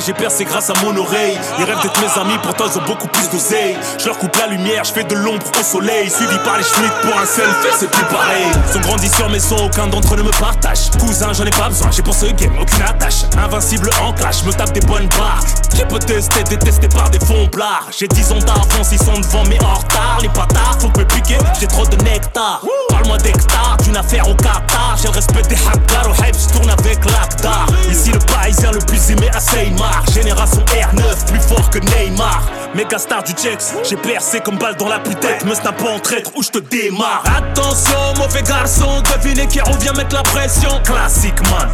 j'ai 0.04 0.12
percé 0.12 0.44
grâce 0.44 0.70
à 0.70 0.74
mon 0.82 0.96
oreille. 0.96 1.38
Ils 1.58 1.64
rêvent 1.64 1.80
d'être 1.82 2.00
mes 2.00 2.20
amis, 2.20 2.38
pourtant 2.42 2.64
ils 2.72 2.78
ont 2.78 2.84
beaucoup 2.84 3.08
plus 3.08 3.28
d'oseille 3.30 3.76
Je 3.98 4.06
leur 4.06 4.18
coupe 4.18 4.36
la 4.36 4.48
lumière, 4.48 4.84
je 4.84 4.92
fais 4.92 5.04
de 5.04 5.14
l'ombre 5.14 5.44
au 5.58 5.62
soleil. 5.62 6.10
Suivi 6.10 6.36
par 6.44 6.56
les 6.58 6.64
schmitts 6.64 6.94
pour 7.02 7.18
un 7.18 7.26
selfie, 7.26 7.76
c'est 7.78 7.90
plus 7.90 8.04
pareil. 8.04 8.46
Sont 8.72 8.80
grandis 8.80 9.08
sur 9.08 9.28
mes 9.28 9.40
sons, 9.40 9.56
aucun 9.64 9.86
d'entre 9.86 10.14
eux 10.14 10.18
ne 10.18 10.22
me 10.22 10.30
partage. 10.30 10.90
Cousin, 10.98 11.32
j'en 11.32 11.44
ai 11.44 11.50
pas 11.50 11.68
besoin, 11.68 11.90
j'ai 11.90 12.02
pour 12.02 12.14
ce 12.14 12.26
game 12.26 12.56
aucune 12.60 12.82
attache. 12.82 13.24
Invincible 13.38 13.90
en 14.02 14.12
clash, 14.12 14.42
me 14.44 14.52
tape 14.52 14.72
des 14.72 14.80
bonnes 14.80 15.08
barres. 15.18 15.44
J'ai 15.74 15.84
peut 15.84 15.98
tester, 15.98 16.42
détesté 16.44 16.88
par 16.88 17.10
des 17.10 17.18
fonds 17.18 17.46
plats 17.48 17.80
J'ai 17.96 18.08
10 18.08 18.32
ans 18.32 18.38
d'avance, 18.38 18.88
ils 18.92 18.98
sont 18.98 19.18
devant 19.20 19.44
mais 19.44 19.62
en 19.62 19.74
retard 19.74 20.18
Les 20.22 20.28
bâtards, 20.28 20.78
faut 20.80 20.88
me 20.88 21.04
piquer, 21.04 21.38
j'ai 21.60 21.66
trop 21.66 21.86
de 21.86 21.96
nectar. 22.02 22.62
Parle-moi 22.88 23.18
d'hectare, 23.18 23.76
d'une 23.82 23.96
affaire 23.96 24.26
au 24.28 24.34
Qatar. 24.34 24.96
J'ai 24.96 25.08
le 25.08 25.14
respect 25.14 25.42
des 25.42 25.56
hackers, 25.56 26.10
au 26.10 26.24
hype, 26.24 26.36
je 26.36 26.52
tourne 26.52 26.70
avec 26.70 27.04
l'actar 27.04 27.66
Ici 27.90 28.10
le 28.10 28.18
parisien 28.20 28.70
le 28.72 28.78
plus 28.78 28.96
plus 28.96 29.10
à 29.32 29.40
Seymar. 29.40 30.04
Génération 30.12 30.62
R9, 30.66 31.26
plus 31.26 31.40
fort 31.40 31.70
que 31.70 31.78
Neymar 31.78 32.55
Méga 32.74 32.98
star 32.98 33.22
du 33.22 33.32
Jex, 33.40 33.74
j'ai 33.88 33.96
percé 33.96 34.40
comme 34.40 34.58
balle 34.58 34.76
dans 34.76 34.88
la 34.88 34.98
tête 34.98 35.44
Me 35.44 35.54
snap 35.54 35.80
en 35.82 35.98
traître 35.98 36.30
ou 36.34 36.42
je 36.42 36.50
te 36.50 36.58
démarre. 36.58 37.22
Attention, 37.24 38.14
mauvais 38.18 38.42
garçon, 38.42 39.02
devinez 39.14 39.46
qui 39.46 39.60
revient 39.60 39.92
mettre 39.96 40.14
la 40.14 40.22
pression. 40.22 40.70
Classique 40.84 41.40
man. 41.50 41.68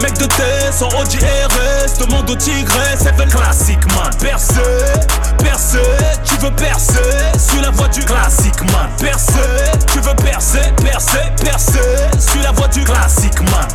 Mec 0.00 0.18
de 0.18 0.26
T, 0.26 0.42
sans 0.72 0.88
OGRS, 0.88 1.98
demande 1.98 2.28
au 2.30 2.36
tigre, 2.36 2.72
c'est 2.98 3.14
classique 3.28 3.84
man. 3.94 4.10
Percé, 4.20 4.60
percé, 5.38 5.78
tu 6.24 6.34
veux 6.36 6.50
percer. 6.52 7.00
Sur 7.38 7.62
la 7.62 7.70
voie 7.70 7.88
du 7.88 8.00
classique 8.04 8.60
man. 8.72 8.88
Percé, 8.98 9.40
tu 9.92 10.00
veux 10.00 10.14
percer, 10.16 10.72
percer, 10.82 11.32
percer. 11.42 11.80
Sur 12.18 12.42
la 12.42 12.52
voie 12.52 12.68
du 12.68 12.84
classique 12.84 13.40
man. 13.40 13.68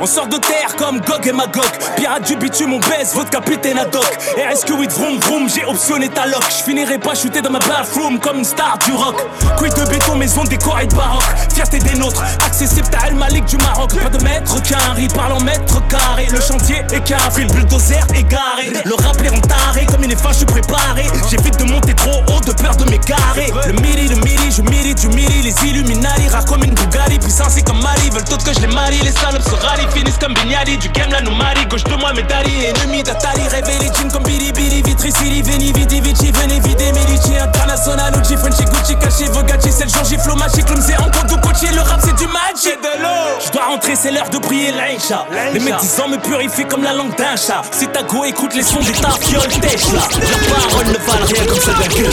On 0.00 0.06
sort 0.06 0.28
de 0.28 0.36
terre 0.36 0.76
comme 0.76 1.00
Gog 1.00 1.26
et 1.26 1.32
Magog. 1.32 1.64
Pirate 1.96 2.26
du 2.26 2.36
bitume, 2.36 2.74
on 2.74 2.80
baisse 2.80 3.14
votre 3.14 3.30
capitaine 3.30 3.78
ad 3.78 3.94
hoc. 3.94 4.18
RSQ8 4.36 4.90
vroom 4.90 5.18
vroom, 5.18 5.48
j'ai 5.48 5.64
optionné 5.64 5.97
ta 6.06 6.26
lock. 6.26 6.44
J'finirai 6.48 6.98
pas 6.98 7.14
shooter 7.14 7.42
dans 7.42 7.50
ma 7.50 7.58
bathroom 7.58 8.20
comme 8.20 8.38
une 8.38 8.44
star 8.44 8.78
du 8.84 8.92
rock. 8.92 9.16
Quid 9.56 9.74
de 9.74 9.84
béton, 9.90 10.14
maison 10.14 10.44
décorée 10.44 10.86
de 10.86 10.94
baroque. 10.94 11.24
Fierté 11.52 11.78
des 11.80 11.98
nôtres, 11.98 12.22
accessible 12.46 12.88
à 13.02 13.08
El 13.08 13.16
Malik 13.16 13.46
du 13.46 13.56
Maroc. 13.56 13.90
Pas 14.00 14.10
de 14.10 14.22
mètre 14.22 14.62
carré, 14.62 15.08
parlant 15.14 15.40
mètre 15.40 15.84
carré. 15.88 16.28
Le 16.30 16.40
chantier 16.40 16.84
est 16.92 17.04
carré, 17.04 17.42
le 17.42 17.52
bulldozer 17.52 18.04
égaré. 18.14 18.72
Le 18.84 18.94
rappeler 18.94 19.30
en 19.30 19.40
taré, 19.40 19.86
comme 19.86 20.04
une 20.04 20.14
je 20.14 20.36
suis 20.36 20.46
préparé. 20.46 21.06
J'évite 21.30 21.58
de 21.58 21.64
monter 21.64 21.94
trop 21.94 22.22
haut 22.28 22.40
de 22.40 22.52
peur 22.52 22.76
de 22.76 22.84
m'égarer. 22.84 23.50
Le 23.66 23.72
midi, 23.72 24.08
le 24.08 24.16
midi, 24.16 24.52
je 24.54 24.62
midi, 24.62 24.94
du 24.94 25.08
midi. 25.08 25.42
Les 25.42 25.68
Illuminati 25.68 26.28
racontent 26.28 26.52
comme 26.52 26.64
une 26.64 26.74
Bugatti. 26.74 27.18
Puissance 27.18 27.54
c'est 27.54 27.62
comme 27.62 27.80
Mali, 27.82 28.10
veulent 28.10 28.24
toutes 28.24 28.44
que 28.44 28.52
je 28.52 28.60
les 28.60 28.74
marie. 28.74 29.00
Les 29.02 29.12
salopes 29.12 29.42
se 29.42 29.54
rallient, 29.66 29.88
finissent 29.94 30.18
comme 30.18 30.34
Bignali. 30.34 30.76
Du 30.78 30.88
game, 30.90 31.10
la 31.10 31.22
nous 31.22 31.34
marie, 31.34 31.66
gauche 31.66 31.84
de 31.84 31.94
moi, 31.96 32.12
Medali, 32.12 32.66
ennemi 32.66 33.02
d'Atali, 33.02 33.48
révélé 33.48 33.90
jeans 33.96 34.12
comme 34.12 34.24
Billy 34.24 34.52
Billy, 34.52 34.82
Vitri, 34.82 35.12
Sili, 35.12 35.42
Veni, 35.42 35.72
Vidi, 35.88 36.00
Vici, 36.02 36.30
venez 36.32 36.60
vider, 36.60 36.92
Medici, 36.92 37.34
International, 37.36 38.12
Uchi, 38.20 38.36
Frenchy, 38.36 38.64
Gucci, 38.64 38.96
Caché, 38.96 39.24
Vogachi, 39.32 39.72
c'est 39.72 39.84
le 39.84 39.90
jour, 39.90 40.04
Giflo, 40.04 40.34
Magic, 40.36 40.68
Lumsé, 40.68 40.94
en 40.96 41.04
compte 41.04 41.40
coaché, 41.40 41.72
le 41.72 41.80
rap 41.80 42.00
c'est 42.04 42.14
du 42.16 42.26
magic, 42.26 42.78
de 42.82 43.02
l'eau. 43.02 43.38
Je 43.44 43.50
dois 43.50 43.64
rentrer, 43.66 43.96
c'est 43.96 44.10
l'heure 44.10 44.28
de 44.28 44.38
prier 44.38 44.70
l'Aïcha. 44.72 45.26
Les 45.52 45.60
mecs 45.60 45.78
disent 45.78 46.02
me 46.10 46.18
purifient 46.18 46.66
comme 46.66 46.82
la 46.82 46.92
langue 46.92 47.16
d'un 47.16 47.36
chat. 47.36 47.62
Si 47.70 47.86
ta 47.88 48.02
go 48.02 48.24
écoute 48.24 48.54
les 48.54 48.62
sons 48.62 48.80
des 48.80 48.92
tafioles, 48.92 49.48
tèche 49.60 49.92
là. 49.92 50.00
Leurs 50.20 50.68
paroles 50.68 50.88
ne 50.88 50.98
valent 50.98 51.26
rien 51.26 51.46
comme 51.46 51.60
celle 51.60 51.74
d'un 51.74 51.88
gueule 51.96 52.12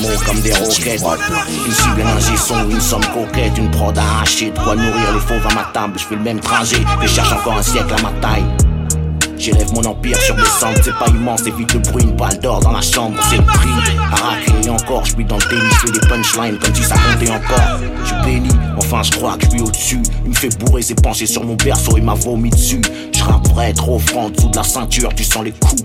mon 0.00 0.18
comme 0.26 0.40
des 0.40 0.54
roquettes. 0.54 1.02
Une 1.66 1.72
cible, 1.72 2.02
un 2.02 2.36
son, 2.36 2.70
une 2.70 2.80
somme 2.80 3.04
coquette, 3.06 3.56
une 3.56 3.70
prod 3.70 3.96
arrachée. 3.96 4.50
De 4.50 4.58
quoi 4.58 4.74
nourrir 4.74 5.12
les 5.14 5.20
fauves 5.20 5.46
à 5.48 5.54
ma 5.54 5.64
table, 5.72 5.94
je 5.96 6.04
fais 6.04 6.16
le 6.16 6.22
même 6.22 6.40
trajet. 6.40 6.84
Je 7.02 7.06
cherche 7.06 7.32
encore 7.32 7.58
un 7.58 7.62
siècle 7.62 7.94
à 7.96 8.02
ma 8.02 8.10
taille. 8.20 8.44
J'élève 9.38 9.72
mon 9.72 9.84
empire 9.84 10.20
sur 10.20 10.34
des 10.34 10.44
cendres, 10.44 10.78
c'est 10.82 10.98
pas 10.98 11.08
immense, 11.08 11.46
évite 11.46 11.72
le 11.72 11.80
bruit, 11.80 12.02
une 12.02 12.16
balle 12.16 12.38
d'or 12.40 12.60
dans 12.60 12.72
la 12.72 12.80
chambre, 12.80 13.16
c'est. 13.30 13.38
À 13.38 14.38
et 14.64 14.70
encore, 14.70 15.04
je 15.04 15.14
dans 15.22 15.36
le 15.36 15.42
tennis, 15.42 15.74
je 15.86 15.92
des 15.92 16.00
punchlines 16.00 16.58
comme 16.58 16.74
si 16.74 16.82
ça 16.82 16.96
comptait 16.96 17.30
encore. 17.30 17.78
Je 18.04 18.26
bénis, 18.26 18.48
enfin 18.76 19.02
je 19.02 19.12
crois 19.12 19.36
que 19.36 19.44
je 19.44 19.50
suis 19.50 19.60
au-dessus. 19.60 20.02
Il 20.24 20.30
me 20.30 20.34
fait 20.34 20.58
bourrer, 20.58 20.82
s'est 20.82 20.94
penché 20.94 21.26
sur 21.26 21.44
mon 21.44 21.54
berceau, 21.54 21.96
il 21.96 22.02
m'a 22.02 22.14
vomi 22.14 22.50
dessus. 22.50 22.80
Je 23.12 23.72
trop 23.74 23.98
franc, 23.98 24.30
dessous 24.30 24.48
de 24.48 24.56
la 24.56 24.62
ceinture, 24.64 25.14
tu 25.14 25.24
sens 25.24 25.44
les 25.44 25.52
coups. 25.52 25.82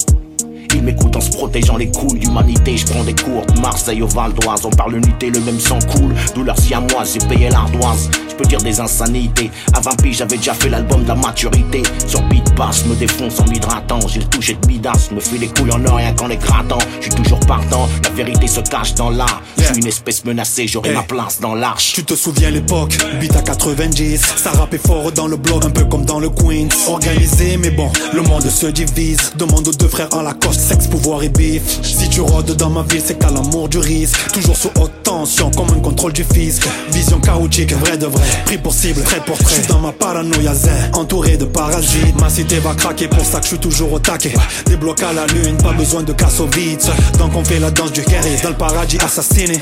M'écoute 0.83 1.15
en 1.15 1.21
se 1.21 1.29
protégeant 1.29 1.77
les 1.77 1.89
couilles 1.89 2.19
d'humanité. 2.19 2.75
Je 2.75 2.85
prends 2.85 3.03
des 3.05 3.15
cours 3.15 3.45
de 3.45 3.59
Marseille 3.61 4.01
au 4.01 4.07
Val 4.07 4.33
d'Oise. 4.33 4.65
On 4.65 4.69
parle 4.69 4.97
unité, 4.97 5.29
le 5.29 5.39
même 5.39 5.59
sang 5.59 5.79
coule. 5.79 6.13
Douleur 6.35 6.57
si 6.59 6.73
à 6.73 6.81
moi, 6.81 7.03
j'ai 7.05 7.25
payé 7.25 7.49
l'ardoise. 7.49 8.09
Je 8.29 8.35
peux 8.35 8.45
dire 8.45 8.61
des 8.61 8.79
insanités. 8.79 9.49
À 9.73 9.79
20 9.79 10.01
piges, 10.01 10.17
j'avais 10.17 10.37
déjà 10.37 10.53
fait 10.53 10.69
l'album 10.69 11.03
de 11.03 11.07
la 11.07 11.15
maturité. 11.15 11.83
Sur 12.07 12.21
beat 12.23 12.43
me 12.87 12.95
défonce 12.95 13.39
en 13.39 13.45
m'hydratant. 13.45 13.99
J'ai 14.07 14.19
le 14.19 14.25
toucher 14.25 14.57
de 14.61 14.67
Midas, 14.67 15.09
me 15.11 15.19
fait 15.19 15.37
les 15.37 15.47
couilles 15.47 15.71
en 15.71 15.85
or 15.85 15.97
rien 15.97 16.13
qu'en 16.13 16.27
les 16.27 16.37
grattant. 16.37 16.77
Je 16.99 17.09
suis 17.09 17.13
toujours 17.13 17.39
partant, 17.41 17.87
la 18.03 18.09
vérité 18.11 18.47
se 18.47 18.61
cache 18.61 18.93
dans 18.95 19.09
l'art. 19.09 19.41
Je 19.57 19.63
suis 19.63 19.77
une 19.77 19.87
espèce 19.87 20.25
menacée, 20.25 20.67
j'aurai 20.67 20.91
ma 20.93 21.03
place 21.03 21.39
dans 21.39 21.55
l'arche. 21.55 21.93
Tu 21.93 22.03
te 22.03 22.15
souviens 22.15 22.49
l'époque, 22.49 22.97
beat 23.19 23.35
à 23.35 23.41
90. 23.41 24.21
Ça 24.37 24.51
rappait 24.51 24.77
fort 24.77 25.11
dans 25.11 25.27
le 25.27 25.37
blog, 25.37 25.65
un 25.65 25.69
peu 25.69 25.85
comme 25.85 26.05
dans 26.05 26.19
le 26.19 26.29
Queens. 26.29 26.69
Organisé, 26.87 27.57
mais 27.57 27.71
bon, 27.71 27.91
le 28.13 28.21
monde 28.21 28.43
se 28.43 28.67
divise. 28.67 29.33
Demande 29.37 29.67
aux 29.67 29.73
deux 29.73 29.87
frères 29.87 30.09
en 30.13 30.21
la 30.21 30.33
coste 30.33 30.61
sexe, 30.73 30.87
pouvoir 30.87 31.23
et 31.23 31.29
bif. 31.29 31.81
Si 31.81 32.09
tu 32.09 32.21
rôdes 32.21 32.55
dans 32.55 32.69
ma 32.69 32.83
ville, 32.83 33.01
c'est 33.05 33.17
qu'à 33.17 33.29
l'amour 33.29 33.69
du 33.69 33.77
risque. 33.77 34.17
Toujours 34.31 34.55
sous 34.55 34.71
haute 34.79 34.91
tension, 35.03 35.51
comme 35.51 35.69
un 35.69 35.79
contrôle 35.79 36.13
du 36.13 36.23
fisc. 36.23 36.67
Vision 36.91 37.19
chaotique, 37.19 37.73
vrai 37.73 37.97
de 37.97 38.05
vrai. 38.05 38.23
Pris 38.45 38.57
pour 38.57 38.73
cible, 38.73 39.01
très 39.03 39.19
pour 39.21 39.37
Je 39.37 39.67
dans 39.67 39.79
ma 39.79 39.91
paranoïa 39.91 40.53
zen, 40.53 40.91
entouré 40.93 41.37
de 41.37 41.45
parasites. 41.45 42.19
Ma 42.19 42.29
cité 42.29 42.59
va 42.59 42.73
craquer, 42.73 43.07
pour 43.07 43.25
ça 43.25 43.37
que 43.39 43.43
je 43.43 43.49
suis 43.49 43.59
toujours 43.59 43.93
au 43.93 43.99
taquet. 43.99 44.33
Blocs 44.79 45.03
à 45.03 45.13
la 45.13 45.25
lune, 45.27 45.55
pas 45.57 45.71
besoin 45.71 46.03
de 46.03 46.13
vite 46.55 46.89
Donc 47.19 47.31
on 47.35 47.43
fait 47.43 47.59
la 47.59 47.71
danse 47.71 47.91
du 47.91 48.01
Kerry, 48.01 48.31
dans 48.41 48.49
le 48.49 48.55
paradis 48.55 48.97
assassiné. 48.97 49.59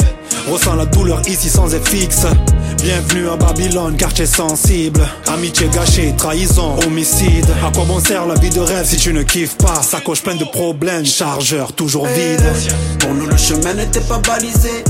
Ressens 0.50 0.76
la 0.76 0.86
douleur 0.86 1.22
ici 1.28 1.50
sans 1.50 1.68
fixe. 1.84 2.26
Bienvenue 2.84 3.30
à 3.30 3.36
Babylone, 3.36 3.96
quartier 3.96 4.26
sensible. 4.26 5.08
Amitié 5.28 5.68
gâchée, 5.68 6.16
trahison, 6.18 6.80
homicide. 6.80 7.46
À 7.64 7.72
quoi 7.72 7.86
bon 7.86 8.00
sert 8.00 8.26
la 8.26 8.34
vie 8.36 8.50
de 8.50 8.60
rêve 8.60 8.86
si 8.86 8.98
tu 8.98 9.14
ne 9.14 9.22
kiffes 9.22 9.56
pas? 9.58 9.84
Sacoche 9.84 10.24
pleine 10.24 10.40
de 10.40 10.46
problèmes, 10.46 11.06
chargeur 11.06 11.74
toujours 11.74 12.08
vide. 12.08 12.42
Pour 13.00 13.14
nous, 13.14 13.28
le 13.28 13.38
chemin 13.38 13.76
n'était 13.76 14.02
pas 14.02 14.18
balisé. 14.18 14.84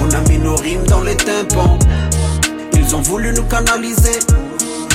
On 0.00 0.10
a 0.10 0.20
mis 0.30 0.38
nos 0.38 0.56
rimes 0.56 0.84
dans 0.84 1.02
les 1.02 1.16
tympans. 1.16 1.78
Ils 2.72 2.96
ont 2.96 3.02
voulu 3.02 3.32
nous 3.34 3.44
canaliser. 3.44 4.20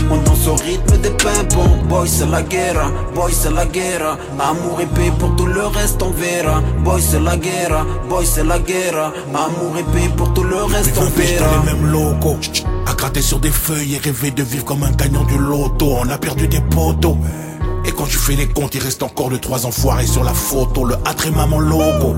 On 0.10 0.17
danse 0.17 0.48
au 0.48 0.55
rythme 0.55 0.98
des 0.98 1.10
pimpons. 1.10 1.69
Boy, 1.89 2.07
c'est 2.07 2.29
la 2.29 2.41
guerre. 2.41 2.91
Boy, 3.15 3.33
c'est 3.33 3.51
la 3.51 3.65
guerre. 3.65 4.17
Amour 4.39 4.81
et 4.81 4.86
paix 4.86 5.12
pour 5.17 5.36
tout 5.36 5.45
le 5.45 5.65
reste, 5.67 6.01
on 6.01 6.12
verra. 6.12 6.62
Boy, 6.83 7.01
c'est 7.01 7.19
la 7.19 7.38
guerre. 7.38 7.86
Boy, 8.10 8.25
c'est 8.25 8.43
la 8.43 8.60
guerre. 8.60 9.13
Amour 9.33 9.77
et 9.79 9.83
paix 9.83 10.10
pour 10.15 10.33
tout 10.33 10.43
le 10.43 10.63
reste, 10.63 10.98
on 10.98 11.10
verra. 11.19 11.48
les 11.65 11.72
mêmes 11.72 11.86
locaux. 11.91 12.38
À 12.86 12.93
gratter 12.93 13.22
sur 13.22 13.39
des 13.39 13.51
feuilles 13.51 13.95
et 13.95 13.98
rêver 14.00 14.31
de 14.31 14.43
vivre 14.43 14.65
comme 14.65 14.83
un 14.83 14.91
gagnant 14.91 15.24
du 15.24 15.38
loto. 15.38 15.98
On 16.00 16.10
a 16.10 16.17
perdu 16.17 16.48
des 16.48 16.62
poteaux. 16.62 17.17
Et 17.86 17.91
quand 17.91 18.05
tu 18.05 18.17
fais 18.17 18.36
les 18.36 18.48
comptes, 18.48 18.75
il 18.75 18.81
reste 18.81 19.03
encore 19.03 19.29
le 19.29 19.39
trois 19.39 19.65
enfoirés 19.65 20.07
sur 20.07 20.24
la 20.24 20.33
photo. 20.33 20.86
Le 20.86 20.95
A 21.05 21.13
maman 21.36 21.60
logo. 21.60 22.15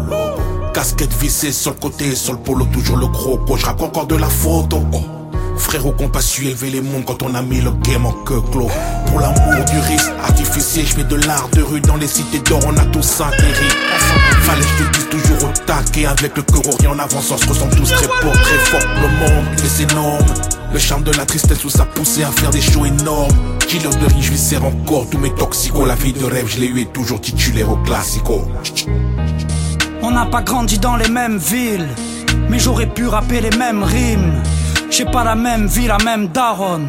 Casquette 0.74 1.14
vissée 1.14 1.54
sur 1.54 1.72
le 1.72 1.78
côté, 1.78 2.16
sur 2.16 2.34
le 2.34 2.40
polo, 2.40 2.66
toujours 2.66 2.98
le 2.98 3.08
gros 3.08 3.40
Je 3.56 3.66
raconte 3.66 3.90
encore 3.90 4.08
de 4.08 4.16
la 4.16 4.28
photo. 4.28 4.82
Frérot 5.58 5.92
qu'on 5.92 6.10
pas 6.10 6.22
su 6.22 6.46
élever 6.46 6.70
les 6.70 6.82
mondes 6.82 7.06
quand 7.06 7.24
on 7.24 7.34
a 7.36 7.42
mis 7.42 7.62
le 7.62 7.72
game 7.72 8.06
en 8.06 8.12
queue 8.12 8.42
clos. 8.52 8.70
Pour 9.08 9.20
l'amour 9.20 9.66
du 9.66 9.80
risque 9.80 10.12
artificiel, 10.24 10.86
je 10.86 10.94
fais 10.94 11.04
de 11.04 11.16
l'art 11.16 11.50
de 11.54 11.62
rue 11.62 11.82
dans 11.82 11.96
les 11.96 12.08
cités 12.08 12.40
d'or, 12.40 12.60
on 12.68 12.78
a 12.78 12.86
tous 12.86 13.22
atterri. 13.22 13.70
Fallait 14.42 14.62
que 14.62 14.68
je 14.68 14.84
te 14.84 14.98
dise 14.98 15.10
toujours 15.10 15.50
au 15.50 15.54
taquet 15.66 16.06
avec 16.06 16.36
le 16.36 16.44
cœur 16.44 16.62
rien 16.80 16.92
en 16.92 17.00
avance, 17.00 17.32
on 17.32 17.38
se 17.38 17.48
ressent 17.48 17.70
tous 17.70 17.90
très 17.92 18.08
beaux, 18.08 18.32
très 18.32 18.58
fort. 18.58 18.82
Le 19.02 19.08
monde, 19.08 19.46
c'est 19.66 19.92
énorme. 19.92 20.26
Le 20.74 20.80
charme 20.80 21.04
de 21.04 21.12
la 21.12 21.26
tristesse 21.26 21.64
où 21.64 21.70
ça 21.70 21.86
poussait 21.86 22.24
à 22.24 22.32
faire 22.32 22.50
des 22.50 22.62
shows 22.62 22.86
énormes. 22.86 23.32
Killer 23.68 23.90
de 23.90 24.06
riz, 24.14 24.22
je 24.22 24.32
lui 24.32 24.38
sers 24.38 24.64
encore 24.64 25.10
tous 25.10 25.18
mes 25.18 25.34
toxicos. 25.34 25.88
La 25.88 25.96
vie 25.96 26.14
de 26.14 26.26
rêve, 26.26 26.48
je 26.48 26.60
l'ai 26.60 26.68
eu 26.68 26.82
et 26.82 26.86
toujours 26.86 27.22
titulaire 27.22 27.70
au 27.72 27.78
classico. 27.78 28.46
On 30.02 30.12
n'a 30.12 30.26
pas 30.26 30.42
grandi 30.42 30.78
dans 30.78 30.98
les 30.98 31.10
mêmes 31.10 31.38
villes, 31.38 31.88
mais 32.50 32.60
j'aurais 32.60 32.88
pu 32.88 33.08
rapper 33.08 33.42
les 33.42 33.56
mêmes 33.58 33.84
rimes. 33.84 34.44
J'ai 34.90 35.06
pas 35.06 35.24
la 35.24 35.36
même 35.36 35.68
vie, 35.68 35.88
la 35.88 35.98
même 35.98 36.28
daronne. 36.30 36.88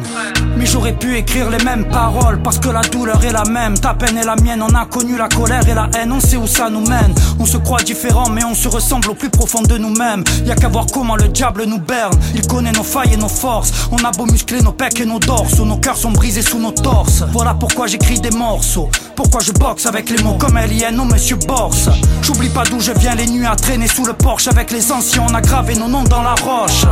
Mais 0.57 0.65
j'aurais 0.65 0.93
pu 0.93 1.15
écrire 1.15 1.49
les 1.49 1.63
mêmes 1.63 1.85
paroles 1.89 2.41
parce 2.41 2.57
que 2.59 2.69
la 2.69 2.81
douleur 2.81 3.23
est 3.23 3.31
la 3.31 3.43
même. 3.43 3.77
Ta 3.77 3.93
peine 3.93 4.17
est 4.17 4.25
la 4.25 4.35
mienne, 4.35 4.61
on 4.61 4.73
a 4.73 4.85
connu 4.85 5.17
la 5.17 5.27
colère 5.27 5.67
et 5.67 5.73
la 5.73 5.89
haine, 5.97 6.11
on 6.11 6.19
sait 6.19 6.37
où 6.37 6.47
ça 6.47 6.69
nous 6.69 6.81
mène. 6.81 7.13
On 7.39 7.45
se 7.45 7.57
croit 7.57 7.81
différents, 7.83 8.29
mais 8.29 8.43
on 8.43 8.55
se 8.55 8.67
ressemble 8.67 9.09
au 9.09 9.13
plus 9.13 9.29
profond 9.29 9.61
de 9.61 9.77
nous-mêmes. 9.77 10.23
Y 10.45 10.51
a 10.51 10.55
qu'à 10.55 10.69
voir 10.69 10.85
comment 10.91 11.15
le 11.15 11.27
diable 11.27 11.65
nous 11.65 11.79
berne. 11.79 12.13
Il 12.33 12.47
connaît 12.47 12.71
nos 12.71 12.83
failles 12.83 13.13
et 13.13 13.17
nos 13.17 13.27
forces. 13.27 13.71
On 13.91 13.97
a 14.03 14.11
beau 14.11 14.25
muscler 14.25 14.61
nos 14.61 14.71
pecs 14.71 14.99
et 14.99 15.05
nos 15.05 15.19
dorsaux, 15.19 15.65
nos 15.65 15.77
cœurs 15.77 15.97
sont 15.97 16.11
brisés 16.11 16.41
sous 16.41 16.59
nos 16.59 16.71
torses. 16.71 17.23
Voilà 17.31 17.53
pourquoi 17.53 17.87
j'écris 17.87 18.19
des 18.19 18.31
morceaux. 18.31 18.89
Pourquoi 19.15 19.41
je 19.41 19.51
boxe 19.51 19.85
avec 19.85 20.09
les 20.09 20.21
mots 20.23 20.37
comme 20.37 20.57
Alien 20.57 20.99
ou 20.99 21.05
Monsieur 21.05 21.37
Borse. 21.47 21.89
J'oublie 22.21 22.49
pas 22.49 22.63
d'où 22.63 22.79
je 22.79 22.91
viens, 22.91 23.15
les 23.15 23.27
nuits 23.27 23.45
à 23.45 23.55
traîner 23.55 23.87
sous 23.87 24.05
le 24.05 24.13
porche 24.13 24.47
avec 24.47 24.71
les 24.71 24.91
anciens. 24.91 25.25
On 25.29 25.33
a 25.33 25.41
gravé 25.41 25.75
nos 25.75 25.87
noms 25.87 26.03
dans 26.03 26.21
la 26.21 26.35
roche. 26.35 26.85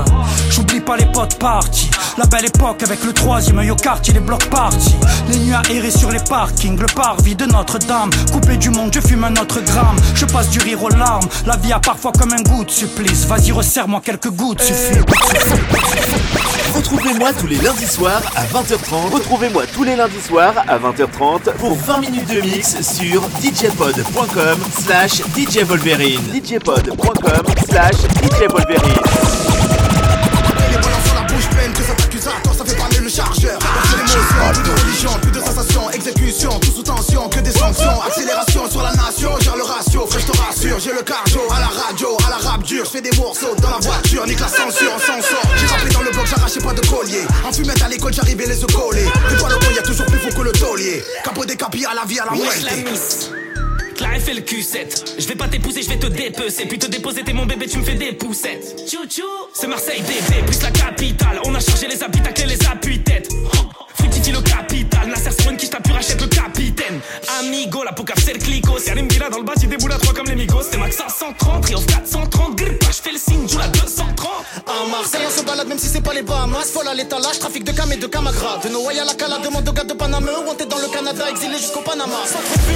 J'oublie 0.50 0.79
pas 0.79 0.94
les 0.95 1.05
potes 1.05 1.37
partis. 1.39 1.89
La 2.17 2.25
belle 2.25 2.45
époque 2.45 2.83
avec 2.83 3.03
le 3.03 3.11
troisième 3.13 3.59
œil 3.59 3.71
au 3.71 3.75
quartier, 3.75 4.13
les 4.13 4.19
blocs 4.19 4.49
partis. 4.49 4.95
Les 5.29 5.37
nuits 5.37 5.53
errer 5.69 5.91
sur 5.91 6.11
les 6.11 6.19
parkings, 6.19 6.79
le 6.79 6.87
parvis 6.87 7.35
de 7.35 7.45
Notre-Dame. 7.45 8.09
Coupé 8.31 8.57
du 8.57 8.69
monde, 8.69 8.91
je 8.93 9.01
fume 9.01 9.23
un 9.23 9.33
autre 9.35 9.59
gramme. 9.61 9.97
Je 10.15 10.25
passe 10.25 10.49
du 10.49 10.59
rire 10.59 10.83
aux 10.83 10.89
larmes. 10.89 11.27
La 11.45 11.57
vie 11.57 11.73
a 11.73 11.79
parfois 11.79 12.11
comme 12.11 12.33
un 12.33 12.41
goût 12.41 12.63
de 12.63 12.71
supplice. 12.71 13.25
Vas-y, 13.25 13.51
resserre-moi 13.51 14.01
quelques 14.03 14.29
gouttes, 14.29 14.61
suffit. 14.61 14.99
Retrouvez-moi 16.75 17.33
tous 17.33 17.47
les 17.47 17.57
lundis 17.57 17.87
soirs 17.87 18.21
à 18.35 18.43
20h30. 18.45 19.11
Retrouvez-moi 19.11 19.63
tous 19.73 19.83
les 19.83 19.95
lundis 19.95 20.21
soirs 20.21 20.53
à 20.67 20.77
20h30 20.77 21.53
pour 21.57 21.75
20 21.75 21.99
minutes 21.99 22.29
de 22.29 22.41
mix 22.41 22.81
sur 22.81 23.21
djpod.com 23.41 24.59
slash 24.83 25.21
djvolverine. 25.35 26.21
djpod.com 26.43 27.43
slash 27.69 27.95
djvolverine. 28.21 29.25
Plus 34.54 34.63
de 34.63 34.82
religion, 34.82 35.10
plus 35.22 35.32
de 35.32 35.39
sensation, 35.39 35.89
exécution, 35.92 36.50
tout 36.60 36.72
sous 36.72 36.84
tension, 36.84 37.30
que 37.30 37.39
des 37.39 37.51
sanctions. 37.51 38.01
Accélération 38.06 38.70
sur 38.70 38.82
la 38.82 38.94
nation, 38.94 39.32
gère 39.39 39.56
le 39.56 39.63
ratio, 39.63 40.06
frère, 40.08 40.22
je 40.22 40.32
te 40.32 40.38
rassure. 40.38 40.80
J'ai 40.80 40.92
le 40.92 41.01
cardio 41.01 41.42
à 41.51 41.60
la 41.60 41.68
radio, 41.68 42.18
à 42.25 42.30
la 42.30 42.38
rap 42.38 42.63
dure, 42.63 42.86
je 42.86 42.89
fais 42.89 43.01
des 43.01 43.15
morceaux 43.18 43.56
dans 43.62 43.70
la 43.70 43.80
voiture, 43.80 44.25
nique 44.27 44.39
la 44.39 44.48
censure, 44.48 44.92
on 44.96 45.00
s'en 45.00 45.22
sort. 45.22 45.51
J'ai 45.58 45.68
rappelé 45.68 45.92
dans 45.92 46.01
le 46.01 46.12
bloc, 46.12 46.25
j'arrachais 46.27 46.60
pas 46.60 46.74
de 46.74 46.82
collier. 46.88 47.24
En 47.48 47.51
fumette 47.51 47.82
à 47.82 47.88
l'école, 47.88 48.13
j'arrivais 48.13 48.46
les 48.46 48.60
yeux 48.60 48.68
collés. 48.68 49.06
Des 49.30 49.36
fois 49.38 49.50
le 49.50 49.72
y 49.72 49.75
y'a 49.75 49.82
toujours 49.82 50.06
plus 50.06 50.20
fou 50.20 50.30
que 50.30 50.42
le 50.42 50.51
taulier. 50.51 51.04
Capot 51.24 51.46
des 51.46 51.56
capilles 51.56 51.86
à 51.86 51.94
la 51.94 52.06
vie, 52.06 52.20
à 52.20 52.25
la 52.25 52.32
moitié. 52.32 52.65
La 54.01 54.20
fait 54.20 54.34
le 54.34 54.42
Q7. 54.42 55.20
Je 55.20 55.27
vais 55.27 55.36
pas 55.36 55.48
t'épouser, 55.48 55.82
je 55.82 55.89
vais 55.89 55.98
te 55.98 56.08
dépecer. 56.08 56.65
Puis 56.65 56.77
te 56.77 56.88
déposer, 56.88 57.24
t'es 57.24 57.34
mon 57.34 57.46
bébé, 57.46 57.68
tu 57.68 57.77
me 57.77 57.84
fais 57.84 57.96
des 57.96 58.12
poussettes. 58.12 58.75
Tchou 58.88 59.24
C'est 59.54 59.68
Marseille 59.68 60.01
bébé, 60.01 60.42
plus 60.46 60.62
la 60.62 60.72
capitale. 60.72 61.39
On 61.46 61.56
a 61.56 61.60
chargé 61.60 61.88
les 61.88 62.01
habitacles 62.04 62.42
et 62.42 62.46
les 62.46 62.65
appuis-têtes. 62.65 63.30
Le 64.36 64.42
capital. 64.42 65.08
Nasser 65.08 65.30
quiche, 65.58 65.70
t'as 65.70 65.80
pu 65.80 65.94
racheter 65.94 66.15
le 66.20 66.27
capitaine. 66.27 67.00
Amigo, 67.39 67.84
la 67.86 67.94
poucave 67.94 68.18
c'est 68.24 68.34
le 68.34 68.39
clico. 68.39 68.77
C'est 68.84 68.94
Villa 68.94 69.30
dans 69.30 69.38
le 69.38 69.46
bas, 69.46 69.54
tu 69.58 69.68
déboules 69.68 69.94
à 69.94 69.98
3 69.98 70.13
comme 70.13 70.27
les 70.27 70.36
migos. 70.36 70.63
C'est 70.70 70.77
max 70.77 70.98
530, 70.98 71.65
Rio 71.65 71.80
430. 71.80 72.56
Grip, 72.56 72.84
je 72.84 73.01
fais 73.01 73.12
le 73.13 73.18
signe, 73.18 73.48
joue 73.48 73.58
la 73.58 73.68
230. 73.70 74.27
À 74.68 74.89
Marseille, 74.89 75.22
on 75.25 75.39
se 75.39 75.46
balade 75.46 75.68
même 75.68 75.80
si 75.80 75.88
c'est 75.88 76.01
pas 76.01 76.13
les 76.13 76.22
Bahamas. 76.22 76.65
Folle 76.74 76.89
à 76.89 76.94
l'étalage, 76.94 77.39
trafic 77.39 77.63
de 77.63 77.72
cam 77.72 77.89
et 77.94 77.98
de 77.98 78.08
camagra. 78.08 78.60
De 78.63 78.68
Noailles 78.70 79.00
à 79.00 79.06
la 79.06 79.13
cala, 79.13 79.38
demande 79.39 79.68
au 79.70 79.72
gars 79.72 79.86
de 79.86 79.94
Panama. 79.94 80.32
Ou 80.32 80.50
on 80.50 80.65
dans 80.65 80.77
le 80.80 80.88
Canada, 80.88 81.30
exilé 81.30 81.58
jusqu'au 81.58 81.82
Panama. 81.82 82.20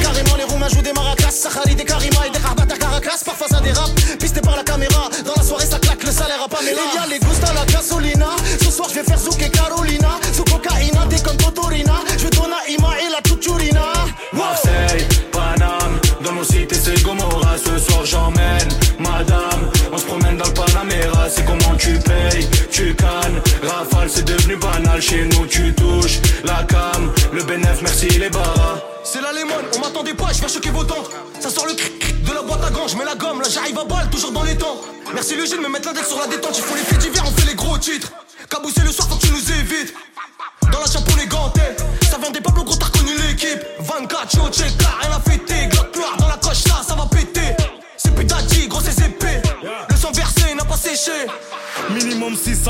Carrément, 0.01 0.35
les 0.37 0.45
Roumains 0.45 0.69
jouent 0.69 0.81
des 0.81 0.93
maracas. 0.93 1.31
Sahari, 1.31 1.75
des 1.75 1.83
Karima 1.83 2.27
et 2.27 2.29
des 2.29 2.39
Rabat 2.39 2.73
à 2.73 2.77
Caracas. 2.77 3.19
Parfois 3.25 3.47
ça 3.49 3.59
dérape, 3.59 3.91
pisté 4.19 4.39
par 4.39 4.55
la 4.55 4.63
caméra. 4.63 5.09
Dans 5.25 5.35
la 5.35 5.43
soirée, 5.43 5.65
ça 5.65 5.79
claque, 5.79 6.03
le 6.03 6.11
salaire 6.11 6.41
à 6.41 6.47
Pamela. 6.47 6.81
Il 6.93 6.95
y 6.95 7.03
a 7.03 7.07
les 7.07 7.19
à 7.49 7.53
la 7.53 7.65
gasolina. 7.65 8.29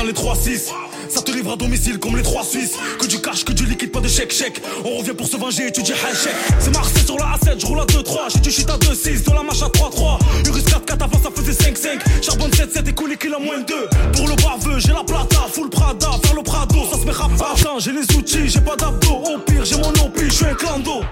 sans 0.00 0.04
les 0.04 0.12
3-6 0.12 0.70
Ça 1.08 1.22
te 1.22 1.30
livre 1.30 1.52
à 1.52 1.56
domicile 1.56 1.98
comme 1.98 2.16
les 2.16 2.22
3 2.22 2.44
Suisses. 2.44 2.74
Que 2.98 3.06
du 3.06 3.20
cash, 3.20 3.44
que 3.44 3.52
du 3.52 3.66
liquide, 3.66 3.92
pas 3.92 4.00
de 4.00 4.08
chèque 4.08 4.32
chèque. 4.32 4.62
On 4.84 4.98
revient 4.98 5.12
pour 5.12 5.26
se 5.26 5.36
venger 5.36 5.68
et 5.68 5.72
tu 5.72 5.82
dis 5.82 5.92
chèque. 5.92 6.34
C'est 6.58 6.72
Marseille 6.72 7.04
sur 7.04 7.16
la 7.18 7.36
A7, 7.36 7.60
je 7.60 7.66
roule 7.66 7.80
à 7.80 7.84
2-3 7.84 8.32
J'ai 8.32 8.40
du 8.40 8.50
shit 8.50 8.68
à 8.70 8.76
2-6, 8.78 9.24
de 9.24 9.34
la 9.34 9.42
marche 9.42 9.62
à 9.62 9.66
3-3 9.66 10.18
Urus 10.46 10.64
4-4 10.64 10.92
avant 10.92 11.22
ça 11.22 11.30
faisait 11.34 11.70
5-5 11.70 12.22
Charbonne 12.22 12.50
7-7 12.50 12.88
et 12.88 12.92
coulé 12.92 13.16
qu'il 13.16 13.34
a 13.34 13.38
moins 13.38 13.58
de 13.58 13.64
2 13.64 13.74
Pour 14.14 14.28
le 14.28 14.36
barbeux, 14.36 14.78
j'ai 14.78 14.92
la 14.92 15.04
plata, 15.04 15.46
full 15.52 15.68
Prada. 15.68 16.10
Faire 16.22 16.34
le 16.34 16.42
Prado, 16.42 16.76
ça 16.90 16.98
se 16.98 17.04
met 17.04 17.12
rap 17.12 17.30
Attends, 17.34 17.78
j'ai 17.78 17.92
les 17.92 18.16
outils, 18.16 18.48
j'ai 18.48 18.60
pas 18.60 18.76
d'abdos. 18.76 19.22
Au 19.34 19.38
pire, 19.38 19.64
j'ai 19.64 19.76
mon 19.76 19.90
opi, 19.90 20.24
je 20.24 20.30
suis 20.30 20.46
un 20.46 20.54
clando 20.54 21.02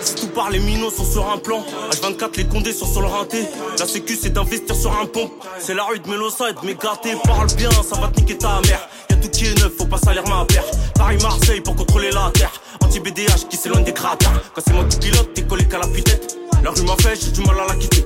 Si 0.00 0.14
tout 0.14 0.28
part, 0.28 0.50
les 0.50 0.60
minots 0.60 0.90
sont 0.90 1.04
sur 1.04 1.30
un 1.30 1.38
plan. 1.38 1.64
H24, 1.90 2.36
les 2.36 2.46
condés 2.46 2.72
sont 2.72 2.86
sur 2.86 3.00
le 3.00 3.08
rinté. 3.08 3.44
La 3.78 3.86
sécu, 3.86 4.16
c'est 4.20 4.30
d'investir 4.30 4.74
sur 4.74 4.92
un 4.98 5.06
pont. 5.06 5.30
C'est 5.58 5.74
la 5.74 5.84
rue 5.84 5.98
de 5.98 6.08
Mélosa 6.08 6.50
et 6.50 6.52
de 6.52 6.66
m'écarter. 6.66 7.14
Parle 7.24 7.52
bien, 7.54 7.70
ça 7.70 8.00
va 8.00 8.08
te 8.08 8.20
niquer 8.20 8.38
ta 8.38 8.60
mère. 8.66 8.88
Y'a 9.10 9.16
tout 9.16 9.28
qui 9.28 9.46
est 9.46 9.58
neuf, 9.60 9.72
faut 9.76 9.86
pas 9.86 9.98
salir 9.98 10.22
ma 10.28 10.44
paire. 10.44 10.64
Paris-Marseille 10.94 11.60
pour 11.60 11.76
contrôler 11.76 12.10
la 12.10 12.30
terre. 12.32 12.52
Anti-BDH 12.80 13.48
qui 13.50 13.56
s'éloigne 13.56 13.84
des 13.84 13.92
cratères. 13.92 14.40
Quand 14.54 14.62
c'est 14.66 14.72
moi 14.72 14.84
qui 14.84 14.98
pilote, 14.98 15.34
t'es 15.34 15.42
collé 15.42 15.64
qu'à 15.66 15.78
la 15.78 15.86
tue-tête. 15.86 16.36
La 16.62 16.70
rue 16.70 16.82
m'a 16.82 16.96
fait, 16.96 17.20
j'ai 17.20 17.30
du 17.30 17.40
mal 17.42 17.56
à 17.60 17.66
la 17.66 17.74
quitter. 17.74 18.04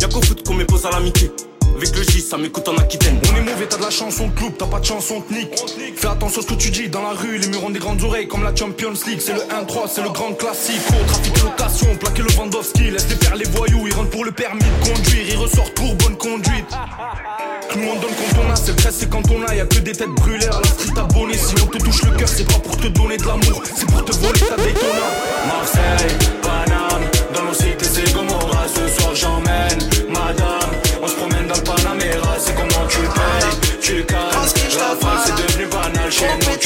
Y'a 0.00 0.08
qu'au 0.08 0.22
foot 0.22 0.46
qu'on 0.46 0.54
mépose 0.54 0.86
à 0.86 0.90
l'amitié. 0.90 1.30
Avec 1.76 1.94
le 1.94 2.02
J, 2.04 2.22
ça 2.22 2.38
m'écoute 2.38 2.66
en 2.68 2.76
Aquitaine. 2.78 3.20
On 3.30 3.36
est 3.36 3.42
mauvais, 3.42 3.66
t'as 3.68 3.76
de 3.76 3.82
la 3.82 3.90
chance, 3.90 4.18
on 4.20 4.30
te 4.30 4.40
loupe, 4.40 4.56
t'as 4.56 4.66
pas 4.66 4.80
de 4.80 4.86
chance, 4.86 5.10
on 5.10 5.20
te 5.20 5.30
nique. 5.30 5.52
Fais 5.94 6.06
attention 6.06 6.40
à 6.40 6.42
ce 6.42 6.48
que 6.48 6.54
tu 6.54 6.70
dis 6.70 6.88
dans 6.88 7.02
la 7.02 7.10
rue, 7.10 7.36
les 7.36 7.48
murs 7.48 7.64
ont 7.64 7.70
des 7.70 7.78
grandes 7.78 8.02
oreilles 8.02 8.26
comme 8.26 8.44
la 8.44 8.56
Champions 8.56 8.94
League. 9.06 9.20
C'est 9.20 9.34
le 9.34 9.40
1-3, 9.40 9.86
c'est 9.94 10.00
le 10.00 10.08
grand 10.08 10.32
classique. 10.32 10.80
Oh, 10.88 10.94
trafic 11.06 11.36
et 11.36 11.40
location, 11.40 11.96
plaquer 11.96 12.22
le 12.22 12.32
Vandowski, 12.32 12.90
laisse 12.90 13.06
les 13.10 13.16
faire 13.16 13.36
les 13.36 13.44
voyous, 13.44 13.86
ils 13.86 13.92
rentrent 13.92 14.08
pour 14.08 14.24
le 14.24 14.32
permis 14.32 14.62
de 14.62 14.88
conduire, 14.88 15.26
ils 15.28 15.36
ressortent 15.36 15.74
pour 15.74 15.94
bonne 15.96 16.16
conduite. 16.16 16.66
Nous 17.76 17.88
on 17.88 18.00
donne 18.00 18.10
quand 18.10 18.40
on 18.40 18.50
a, 18.50 18.56
c'est 18.56 18.72
le 18.72 18.78
stress, 18.78 18.96
c'est 19.00 19.10
quand 19.10 19.30
on 19.30 19.42
a, 19.42 19.54
y 19.54 19.60
a 19.60 19.66
que 19.66 19.78
des 19.80 19.92
têtes 19.92 20.08
brûlées 20.08 20.46
à 20.46 20.58
la 20.58 20.68
street 20.68 20.98
abonnée. 20.98 21.36
Si 21.36 21.54
on 21.62 21.66
te 21.66 21.76
touche 21.76 22.02
le 22.04 22.12
cœur, 22.12 22.28
c'est 22.28 22.48
pas 22.48 22.58
pour 22.58 22.78
te 22.78 22.86
donner 22.86 23.18
de 23.18 23.26
l'amour, 23.26 23.62
c'est 23.76 23.86
pour 23.86 24.02
te 24.02 24.12
voler 24.12 24.40
ta 24.40 24.56
Daytona. 24.56 25.06
Marseille, 25.46 26.16
Can 36.16 36.38
we 36.48 36.56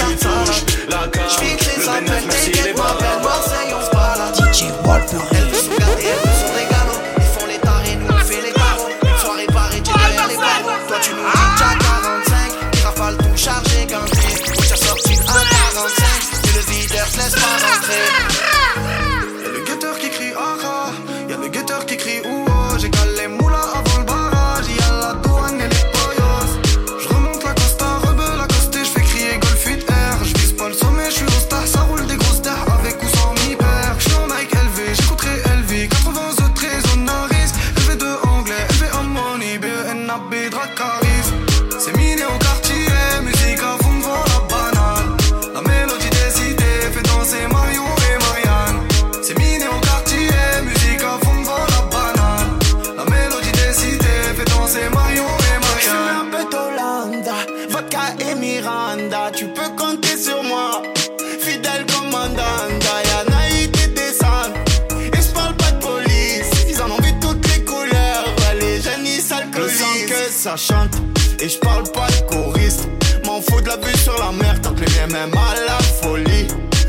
et 71.41 71.49
j'parle 71.49 71.85
pas 71.93 72.07
de 72.09 72.35
choriste. 72.35 72.89
M'en 73.25 73.41
fous 73.41 73.61
de 73.61 73.69
la 73.69 73.77
vue 73.77 73.97
sur 73.97 74.17
la 74.19 74.33
mer, 74.33 74.61
tant 74.61 74.73
que 74.73 74.81
les 74.81 75.13
m'aiment 75.13 75.35
à 75.35 75.55
la 75.67 75.79
folie. 75.79 76.47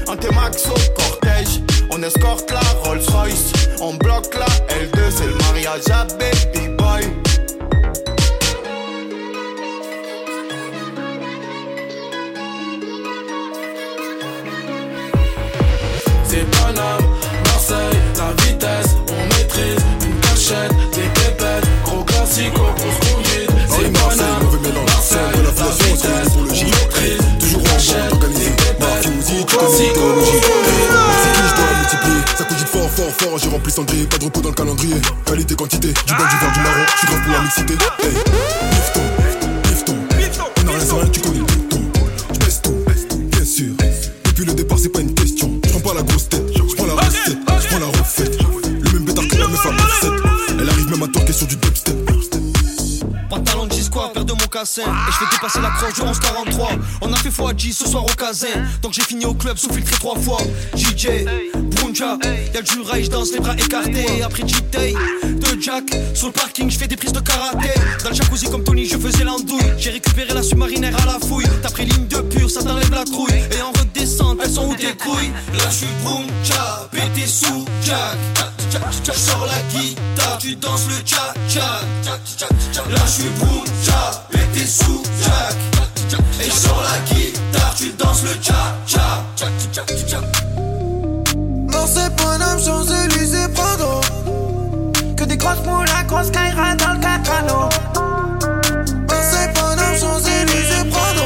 En 0.08 0.16
T-Max 0.16 0.68
au 0.68 0.94
cortège, 0.94 1.62
on 1.90 2.02
escorte 2.04 2.52
la 2.52 2.62
Rolls 2.84 3.02
Royce. 3.10 3.54
On 3.80 3.94
bloque 3.94 4.36
la 4.36 4.46
L2, 4.76 5.00
c'est 5.10 5.28
le 5.28 5.36
mariage 5.36 5.90
à 5.92 6.06
Baby 6.06 6.31
fort, 33.22 33.38
j'ai 33.38 33.50
rempli 33.50 33.72
Cendrier 33.72 34.06
Pas 34.06 34.18
de 34.18 34.26
repos 34.26 34.42
dans 34.42 34.50
le 34.50 34.56
calendrier. 34.56 34.96
Qualité, 35.26 35.56
quantité, 35.56 35.88
du 35.90 36.14
blanc, 36.14 36.26
du 36.30 36.38
vert, 36.38 36.52
du 36.52 36.60
marron 36.60 36.86
J'suis 36.96 37.08
grave 37.08 37.24
pour 37.24 37.34
la 37.34 37.42
mixité. 37.42 37.74
Hey, 37.74 38.14
lifton, 38.72 39.02
lifton 40.18 40.44
On 40.64 40.68
a 40.68 40.72
rien 40.72 40.86
sans 40.86 40.98
rien, 40.98 41.10
tu 41.10 41.20
connais 41.22 41.40
le 41.40 41.44
bouton 41.44 41.82
J'baisse 42.34 42.62
tout, 42.62 43.18
bien 43.18 43.46
sûr. 43.46 43.74
Depuis 44.26 44.46
le 44.46 44.54
départ, 44.54 44.80
c'est 44.80 44.90
pas 44.90 45.02
une 45.02 45.14
question. 45.14 45.60
J'prends 45.66 45.80
pas 45.80 45.94
la 45.96 46.04
grosse 46.04 46.30
tête, 46.30 46.44
j'prends 46.56 46.86
la 46.86 46.94
recette 46.94 47.38
J'prends 47.62 47.80
la 47.80 47.86
recette. 47.86 48.38
Le 48.84 48.92
même 48.92 49.06
bêtard 49.06 49.28
que 49.28 49.38
la 49.38 49.48
meuf 49.48 49.66
à 49.66 49.70
offset 49.70 50.08
Elle 50.60 50.70
arrive 50.70 50.90
même 50.90 51.04
à 51.04 51.08
torquer 51.08 51.34
sur 51.34 51.48
du 51.48 51.56
dubstep. 51.56 51.96
Pantalon 53.30 53.66
de 53.66 53.74
square, 53.74 54.12
paire 54.12 54.26
de 54.26 54.34
mocassins. 54.34 54.82
Et 54.82 55.12
je 55.12 55.18
fais 55.18 55.26
dépasser 55.32 55.62
la 55.62 55.70
croche 55.70 55.94
du 55.94 56.02
11-43 56.02 56.80
On 57.02 57.14
a 57.14 57.18
fait 57.18 57.32
fois 57.32 57.54
10 57.54 57.74
ce 57.74 57.88
soir 57.88 58.04
au 58.04 58.14
casin 58.14 58.48
Donc 58.82 58.94
j'ai 58.94 59.04
fini 59.04 59.26
au 59.26 59.34
club 59.34 59.58
sous 59.58 59.72
filtré 59.72 59.96
trois 59.96 60.18
fois. 60.18 60.40
JJ, 60.76 61.08
Brunja, 61.92 62.18
y'a 62.54 62.62
le 62.62 62.66
jura, 62.66 63.02
je 63.02 63.10
danse 63.10 63.34
les 63.34 63.40
bras 63.40 63.54
écartés. 63.54 64.24
Après 64.24 64.48
G-Tay, 64.48 64.94
de 65.24 65.62
Jack 65.62 65.84
Sur 66.14 66.28
le 66.28 66.34
parking 66.34 66.70
je 66.70 66.78
fais 66.78 66.88
des 66.88 66.96
prises 66.96 67.12
de 67.12 67.20
karaté. 67.20 67.70
Dans 68.04 68.10
le 68.10 68.16
jacuzzi 68.16 68.46
comme 68.50 68.64
Tony 68.64 68.86
je 68.86 68.98
faisais 68.98 69.24
l'andouille. 69.26 69.60
J'ai 69.78 69.92
récupéré 69.92 70.34
la 70.34 70.42
submarinaire 70.42 70.96
à 71.02 71.06
la 71.06 71.20
fouille. 71.28 71.46
T'as 71.62 71.70
pris 71.70 71.86
ligne 71.86 72.08
de 72.08 72.22
pure, 72.22 72.50
ça 72.50 72.64
t'enlève 72.64 72.92
la 72.92 73.04
trouille. 73.04 73.34
Et 73.34 73.62
en 73.62 73.72
redescente, 73.72 74.40
elles 74.42 74.52
sont 74.52 74.68
où 74.70 74.76
tes 74.76 74.94
couilles? 74.94 75.32
Là 75.54 75.70
je 75.70 75.76
suis 75.76 75.88
Brunja, 76.04 76.90
pété 76.92 77.28
sous 77.28 77.66
Jack. 77.84 78.18
Je 79.04 79.12
sors 79.12 79.46
la 79.46 79.78
guitare, 79.78 80.38
tu 80.38 80.56
danses 80.56 80.88
le 80.88 81.06
cha-cha. 81.06 81.82
Là 82.90 83.00
je 83.06 83.12
suis 83.12 83.30
Brunja, 83.38 84.28
pété 84.32 84.66
sous 84.66 85.04
Jack. 85.24 85.56
Et 86.40 86.46
je 86.46 86.52
sors 86.52 86.84
la 86.84 87.14
guitare, 87.14 87.76
tu 87.76 87.92
danses 87.98 88.24
le 88.24 88.42
Marseille, 89.42 90.02
Paname, 90.10 90.31
Champs-Élysées, 92.63 93.47
Prado. 93.56 94.02
Que 95.17 95.24
des 95.24 95.38
grosses 95.38 95.63
moules, 95.65 95.86
la 95.88 96.04
grosse 96.04 96.30
Kaira 96.30 96.76
dans 96.76 96.93
le 96.93 97.00
catano. 97.00 97.69
Marseille, 99.08 99.50
Paname, 99.54 99.97
Champs-Élysées, 100.00 100.89
Prado. 100.91 101.26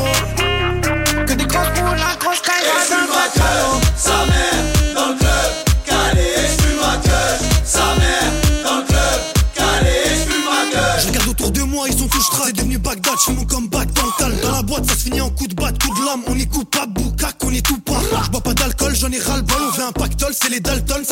Que 1.28 1.34
des 1.34 1.46
grosses 1.46 1.68
moules, 1.78 1.98
la 1.98 2.16
grosse 2.18 2.40
Kaira 2.42 2.80
dans 2.90 3.02
le 3.02 3.08
catano. 3.12 3.82
Sa 3.98 4.26
mère 4.26 4.96
dans 4.96 5.10
le 5.10 5.16
club, 5.16 5.52
calé, 5.86 6.28
j'fume 6.48 6.80
ma 6.80 6.96
gueule. 6.98 7.40
Sa 7.66 7.86
mère 8.00 8.32
dans 8.64 8.78
le 8.78 8.84
club, 8.84 9.20
calé, 9.56 9.96
j'fume 10.16 10.46
ma 10.46 10.72
gueule. 10.74 11.00
Je 11.02 11.08
regarde 11.08 11.28
autour 11.28 11.52
de 11.52 11.62
moi, 11.62 11.88
ils 11.90 11.98
sont 11.98 12.08
tous 12.08 12.22
strass. 12.22 12.48
C'est 12.48 12.54
devenu 12.54 12.78
Bagdad, 12.78 13.14
je 13.20 13.26
fais 13.26 13.34
mon 13.34 13.46
comeback 13.46 13.92
dans 13.94 14.04
le. 14.04 14.12
Dans 14.42 14.52
la 14.52 14.62
boîte, 14.62 14.86
ça 14.86 14.96
se 14.96 15.04
finit 15.04 15.22
en 15.22 15.30
coup 15.30 15.48
de 15.48 15.54
batte, 15.56 15.82
coup 15.84 15.94
de 15.94 16.06
lame. 16.06 16.22
On 16.28 16.36
est 16.38 16.46
coupable, 16.46 16.94
boucac, 16.94 17.36
on 17.44 17.52
est 17.52 17.66
tout 17.66 17.80
pas. 17.80 18.00
Je 18.24 18.30
bois 18.30 18.42
pas 18.42 18.54
d'alcool, 18.54 18.96
j'en 18.96 19.12
ai 19.12 19.20
ras 19.20 19.38
le 19.38 19.44
bol. 19.44 19.58
On 19.70 19.72
fait 19.72 19.84
un 19.84 19.92
pactole, 19.92 20.34
c'est 20.40 20.50
les 20.50 20.60
Dalton, 20.60 21.04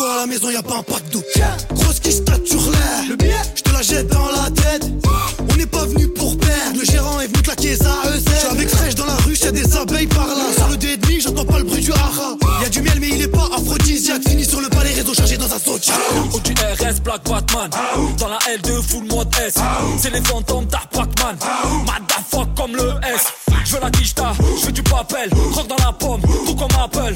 à 0.00 0.16
la 0.20 0.26
maison, 0.26 0.50
y 0.50 0.56
a 0.56 0.62
pas 0.62 0.76
un 0.76 0.82
pack 0.82 1.02
d'eau. 1.10 1.22
Grosse 1.74 2.00
qui 2.00 2.12
stature 2.12 2.70
l'air. 2.70 3.04
Le 3.08 3.16
billet, 3.16 3.34
je 3.54 3.62
te 3.62 3.70
la 3.70 3.82
jette 3.82 4.08
dans 4.08 4.26
la 4.30 4.50
tête. 4.50 4.86
On 5.50 5.56
n'est 5.56 5.66
pas 5.66 5.84
venu 5.86 6.08
pour 6.08 6.38
perdre. 6.38 6.78
Le 6.78 6.84
gérant 6.84 7.20
est 7.20 7.26
venu 7.26 7.42
claquer 7.42 7.76
sa 7.76 7.90
EZ. 8.14 8.24
Je 8.24 8.46
avec 8.50 8.68
fraîche 8.68 8.94
dans 8.94 9.06
la 9.06 9.16
ruche, 9.16 9.40
y'a 9.40 9.50
des 9.50 9.76
abeilles 9.76 10.06
par 10.06 10.26
là. 10.26 10.52
Sur 10.56 10.68
le 10.68 10.76
dé 10.76 10.98
j'entends 11.20 11.44
pas 11.44 11.58
le 11.58 11.64
bruit 11.64 11.80
du 11.80 11.92
hara. 11.92 12.36
Y 12.62 12.64
a 12.64 12.68
du 12.68 12.82
miel, 12.82 12.98
mais 13.00 13.08
il 13.08 13.22
est 13.22 13.28
pas 13.28 13.48
aphrodisiaque. 13.54 14.22
Fini 14.28 14.44
sur 14.44 14.60
le 14.60 14.68
palais, 14.68 14.92
réseau 14.92 15.14
chargé 15.14 15.36
dans 15.36 15.52
un 15.52 15.58
saut. 15.58 15.78
Au 16.32 16.40
du 16.40 16.52
RS, 16.52 17.00
Black 17.02 17.28
Batman. 17.28 17.70
Dans 18.18 18.28
la 18.28 18.38
L2, 18.38 18.82
full 18.82 19.04
mode 19.08 19.28
S. 19.46 19.54
C'est 19.98 20.12
les 20.12 20.22
fantômes 20.22 20.66
d'Art 20.66 20.88
Pac-Man. 20.88 21.36
fuck 22.30 22.48
comme 22.56 22.76
le 22.76 22.94
S. 23.14 23.26
Je 23.64 23.74
veux 23.74 23.80
la 23.80 23.90
digital, 23.90 24.32
je 24.60 24.66
veux 24.66 24.72
du 24.72 24.82
papel. 24.82 25.30
Croque 25.52 25.68
dans 25.68 25.76
la 25.76 25.92
pomme, 25.92 26.20
tout 26.46 26.54
comme 26.54 26.68
Apple. 26.82 27.14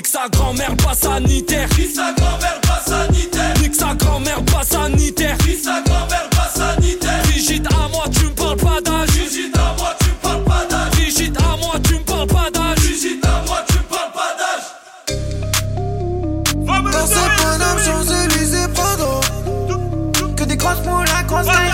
Nique 0.00 0.06
sa 0.06 0.30
grand-mère, 0.30 0.74
pas 0.78 0.94
sanitaire. 0.94 1.68
Nique 1.78 1.94
sa 1.94 2.14
grand-mère, 2.14 2.58
pas 2.62 2.80
sanitaire. 2.90 3.54
Nique 3.60 3.74
sa 3.74 3.94
grand-mère, 3.94 4.42
pas 4.46 4.62
sanitaire. 4.62 5.36
Nique 5.46 5.62
sa 5.62 5.82
grand-mère, 5.82 6.26
pas 6.30 6.48
sanitaire. 6.54 7.22
Brigitte, 7.24 7.66
à 7.66 7.88
moi, 7.88 8.04
tu 8.10 8.24
me 8.24 8.30
parles 8.30 8.56
pas 8.56 8.80
d'âge. 8.80 9.08
Brigitte, 9.08 9.54
à 9.58 9.74
moi, 9.76 9.94
tu 10.00 10.08
me 10.08 10.14
parles 10.22 10.44
pas 10.44 10.64
d'âge. 10.70 10.90
Brigitte, 10.92 11.36
à 11.36 11.56
moi, 11.58 11.74
tu 11.84 11.92
me 11.92 11.98
parles 11.98 12.26
pas 12.28 12.50
d'âge. 12.50 12.76
Brigitte, 12.76 13.26
à 13.26 13.42
moi, 13.46 13.58
tu 13.68 13.74
me 13.76 13.82
parles 13.82 14.12
pas 14.14 14.36
d'âge. 14.38 14.64
Dans 16.92 17.06
ce 17.06 17.42
Paname, 17.42 17.78
Champs-Élysées, 17.84 18.68
Prado. 18.72 19.20
Que 20.34 20.44
des 20.44 20.56
grosses 20.56 20.82
moules 20.86 21.10
à 21.14 21.24
conseiller. 21.24 21.69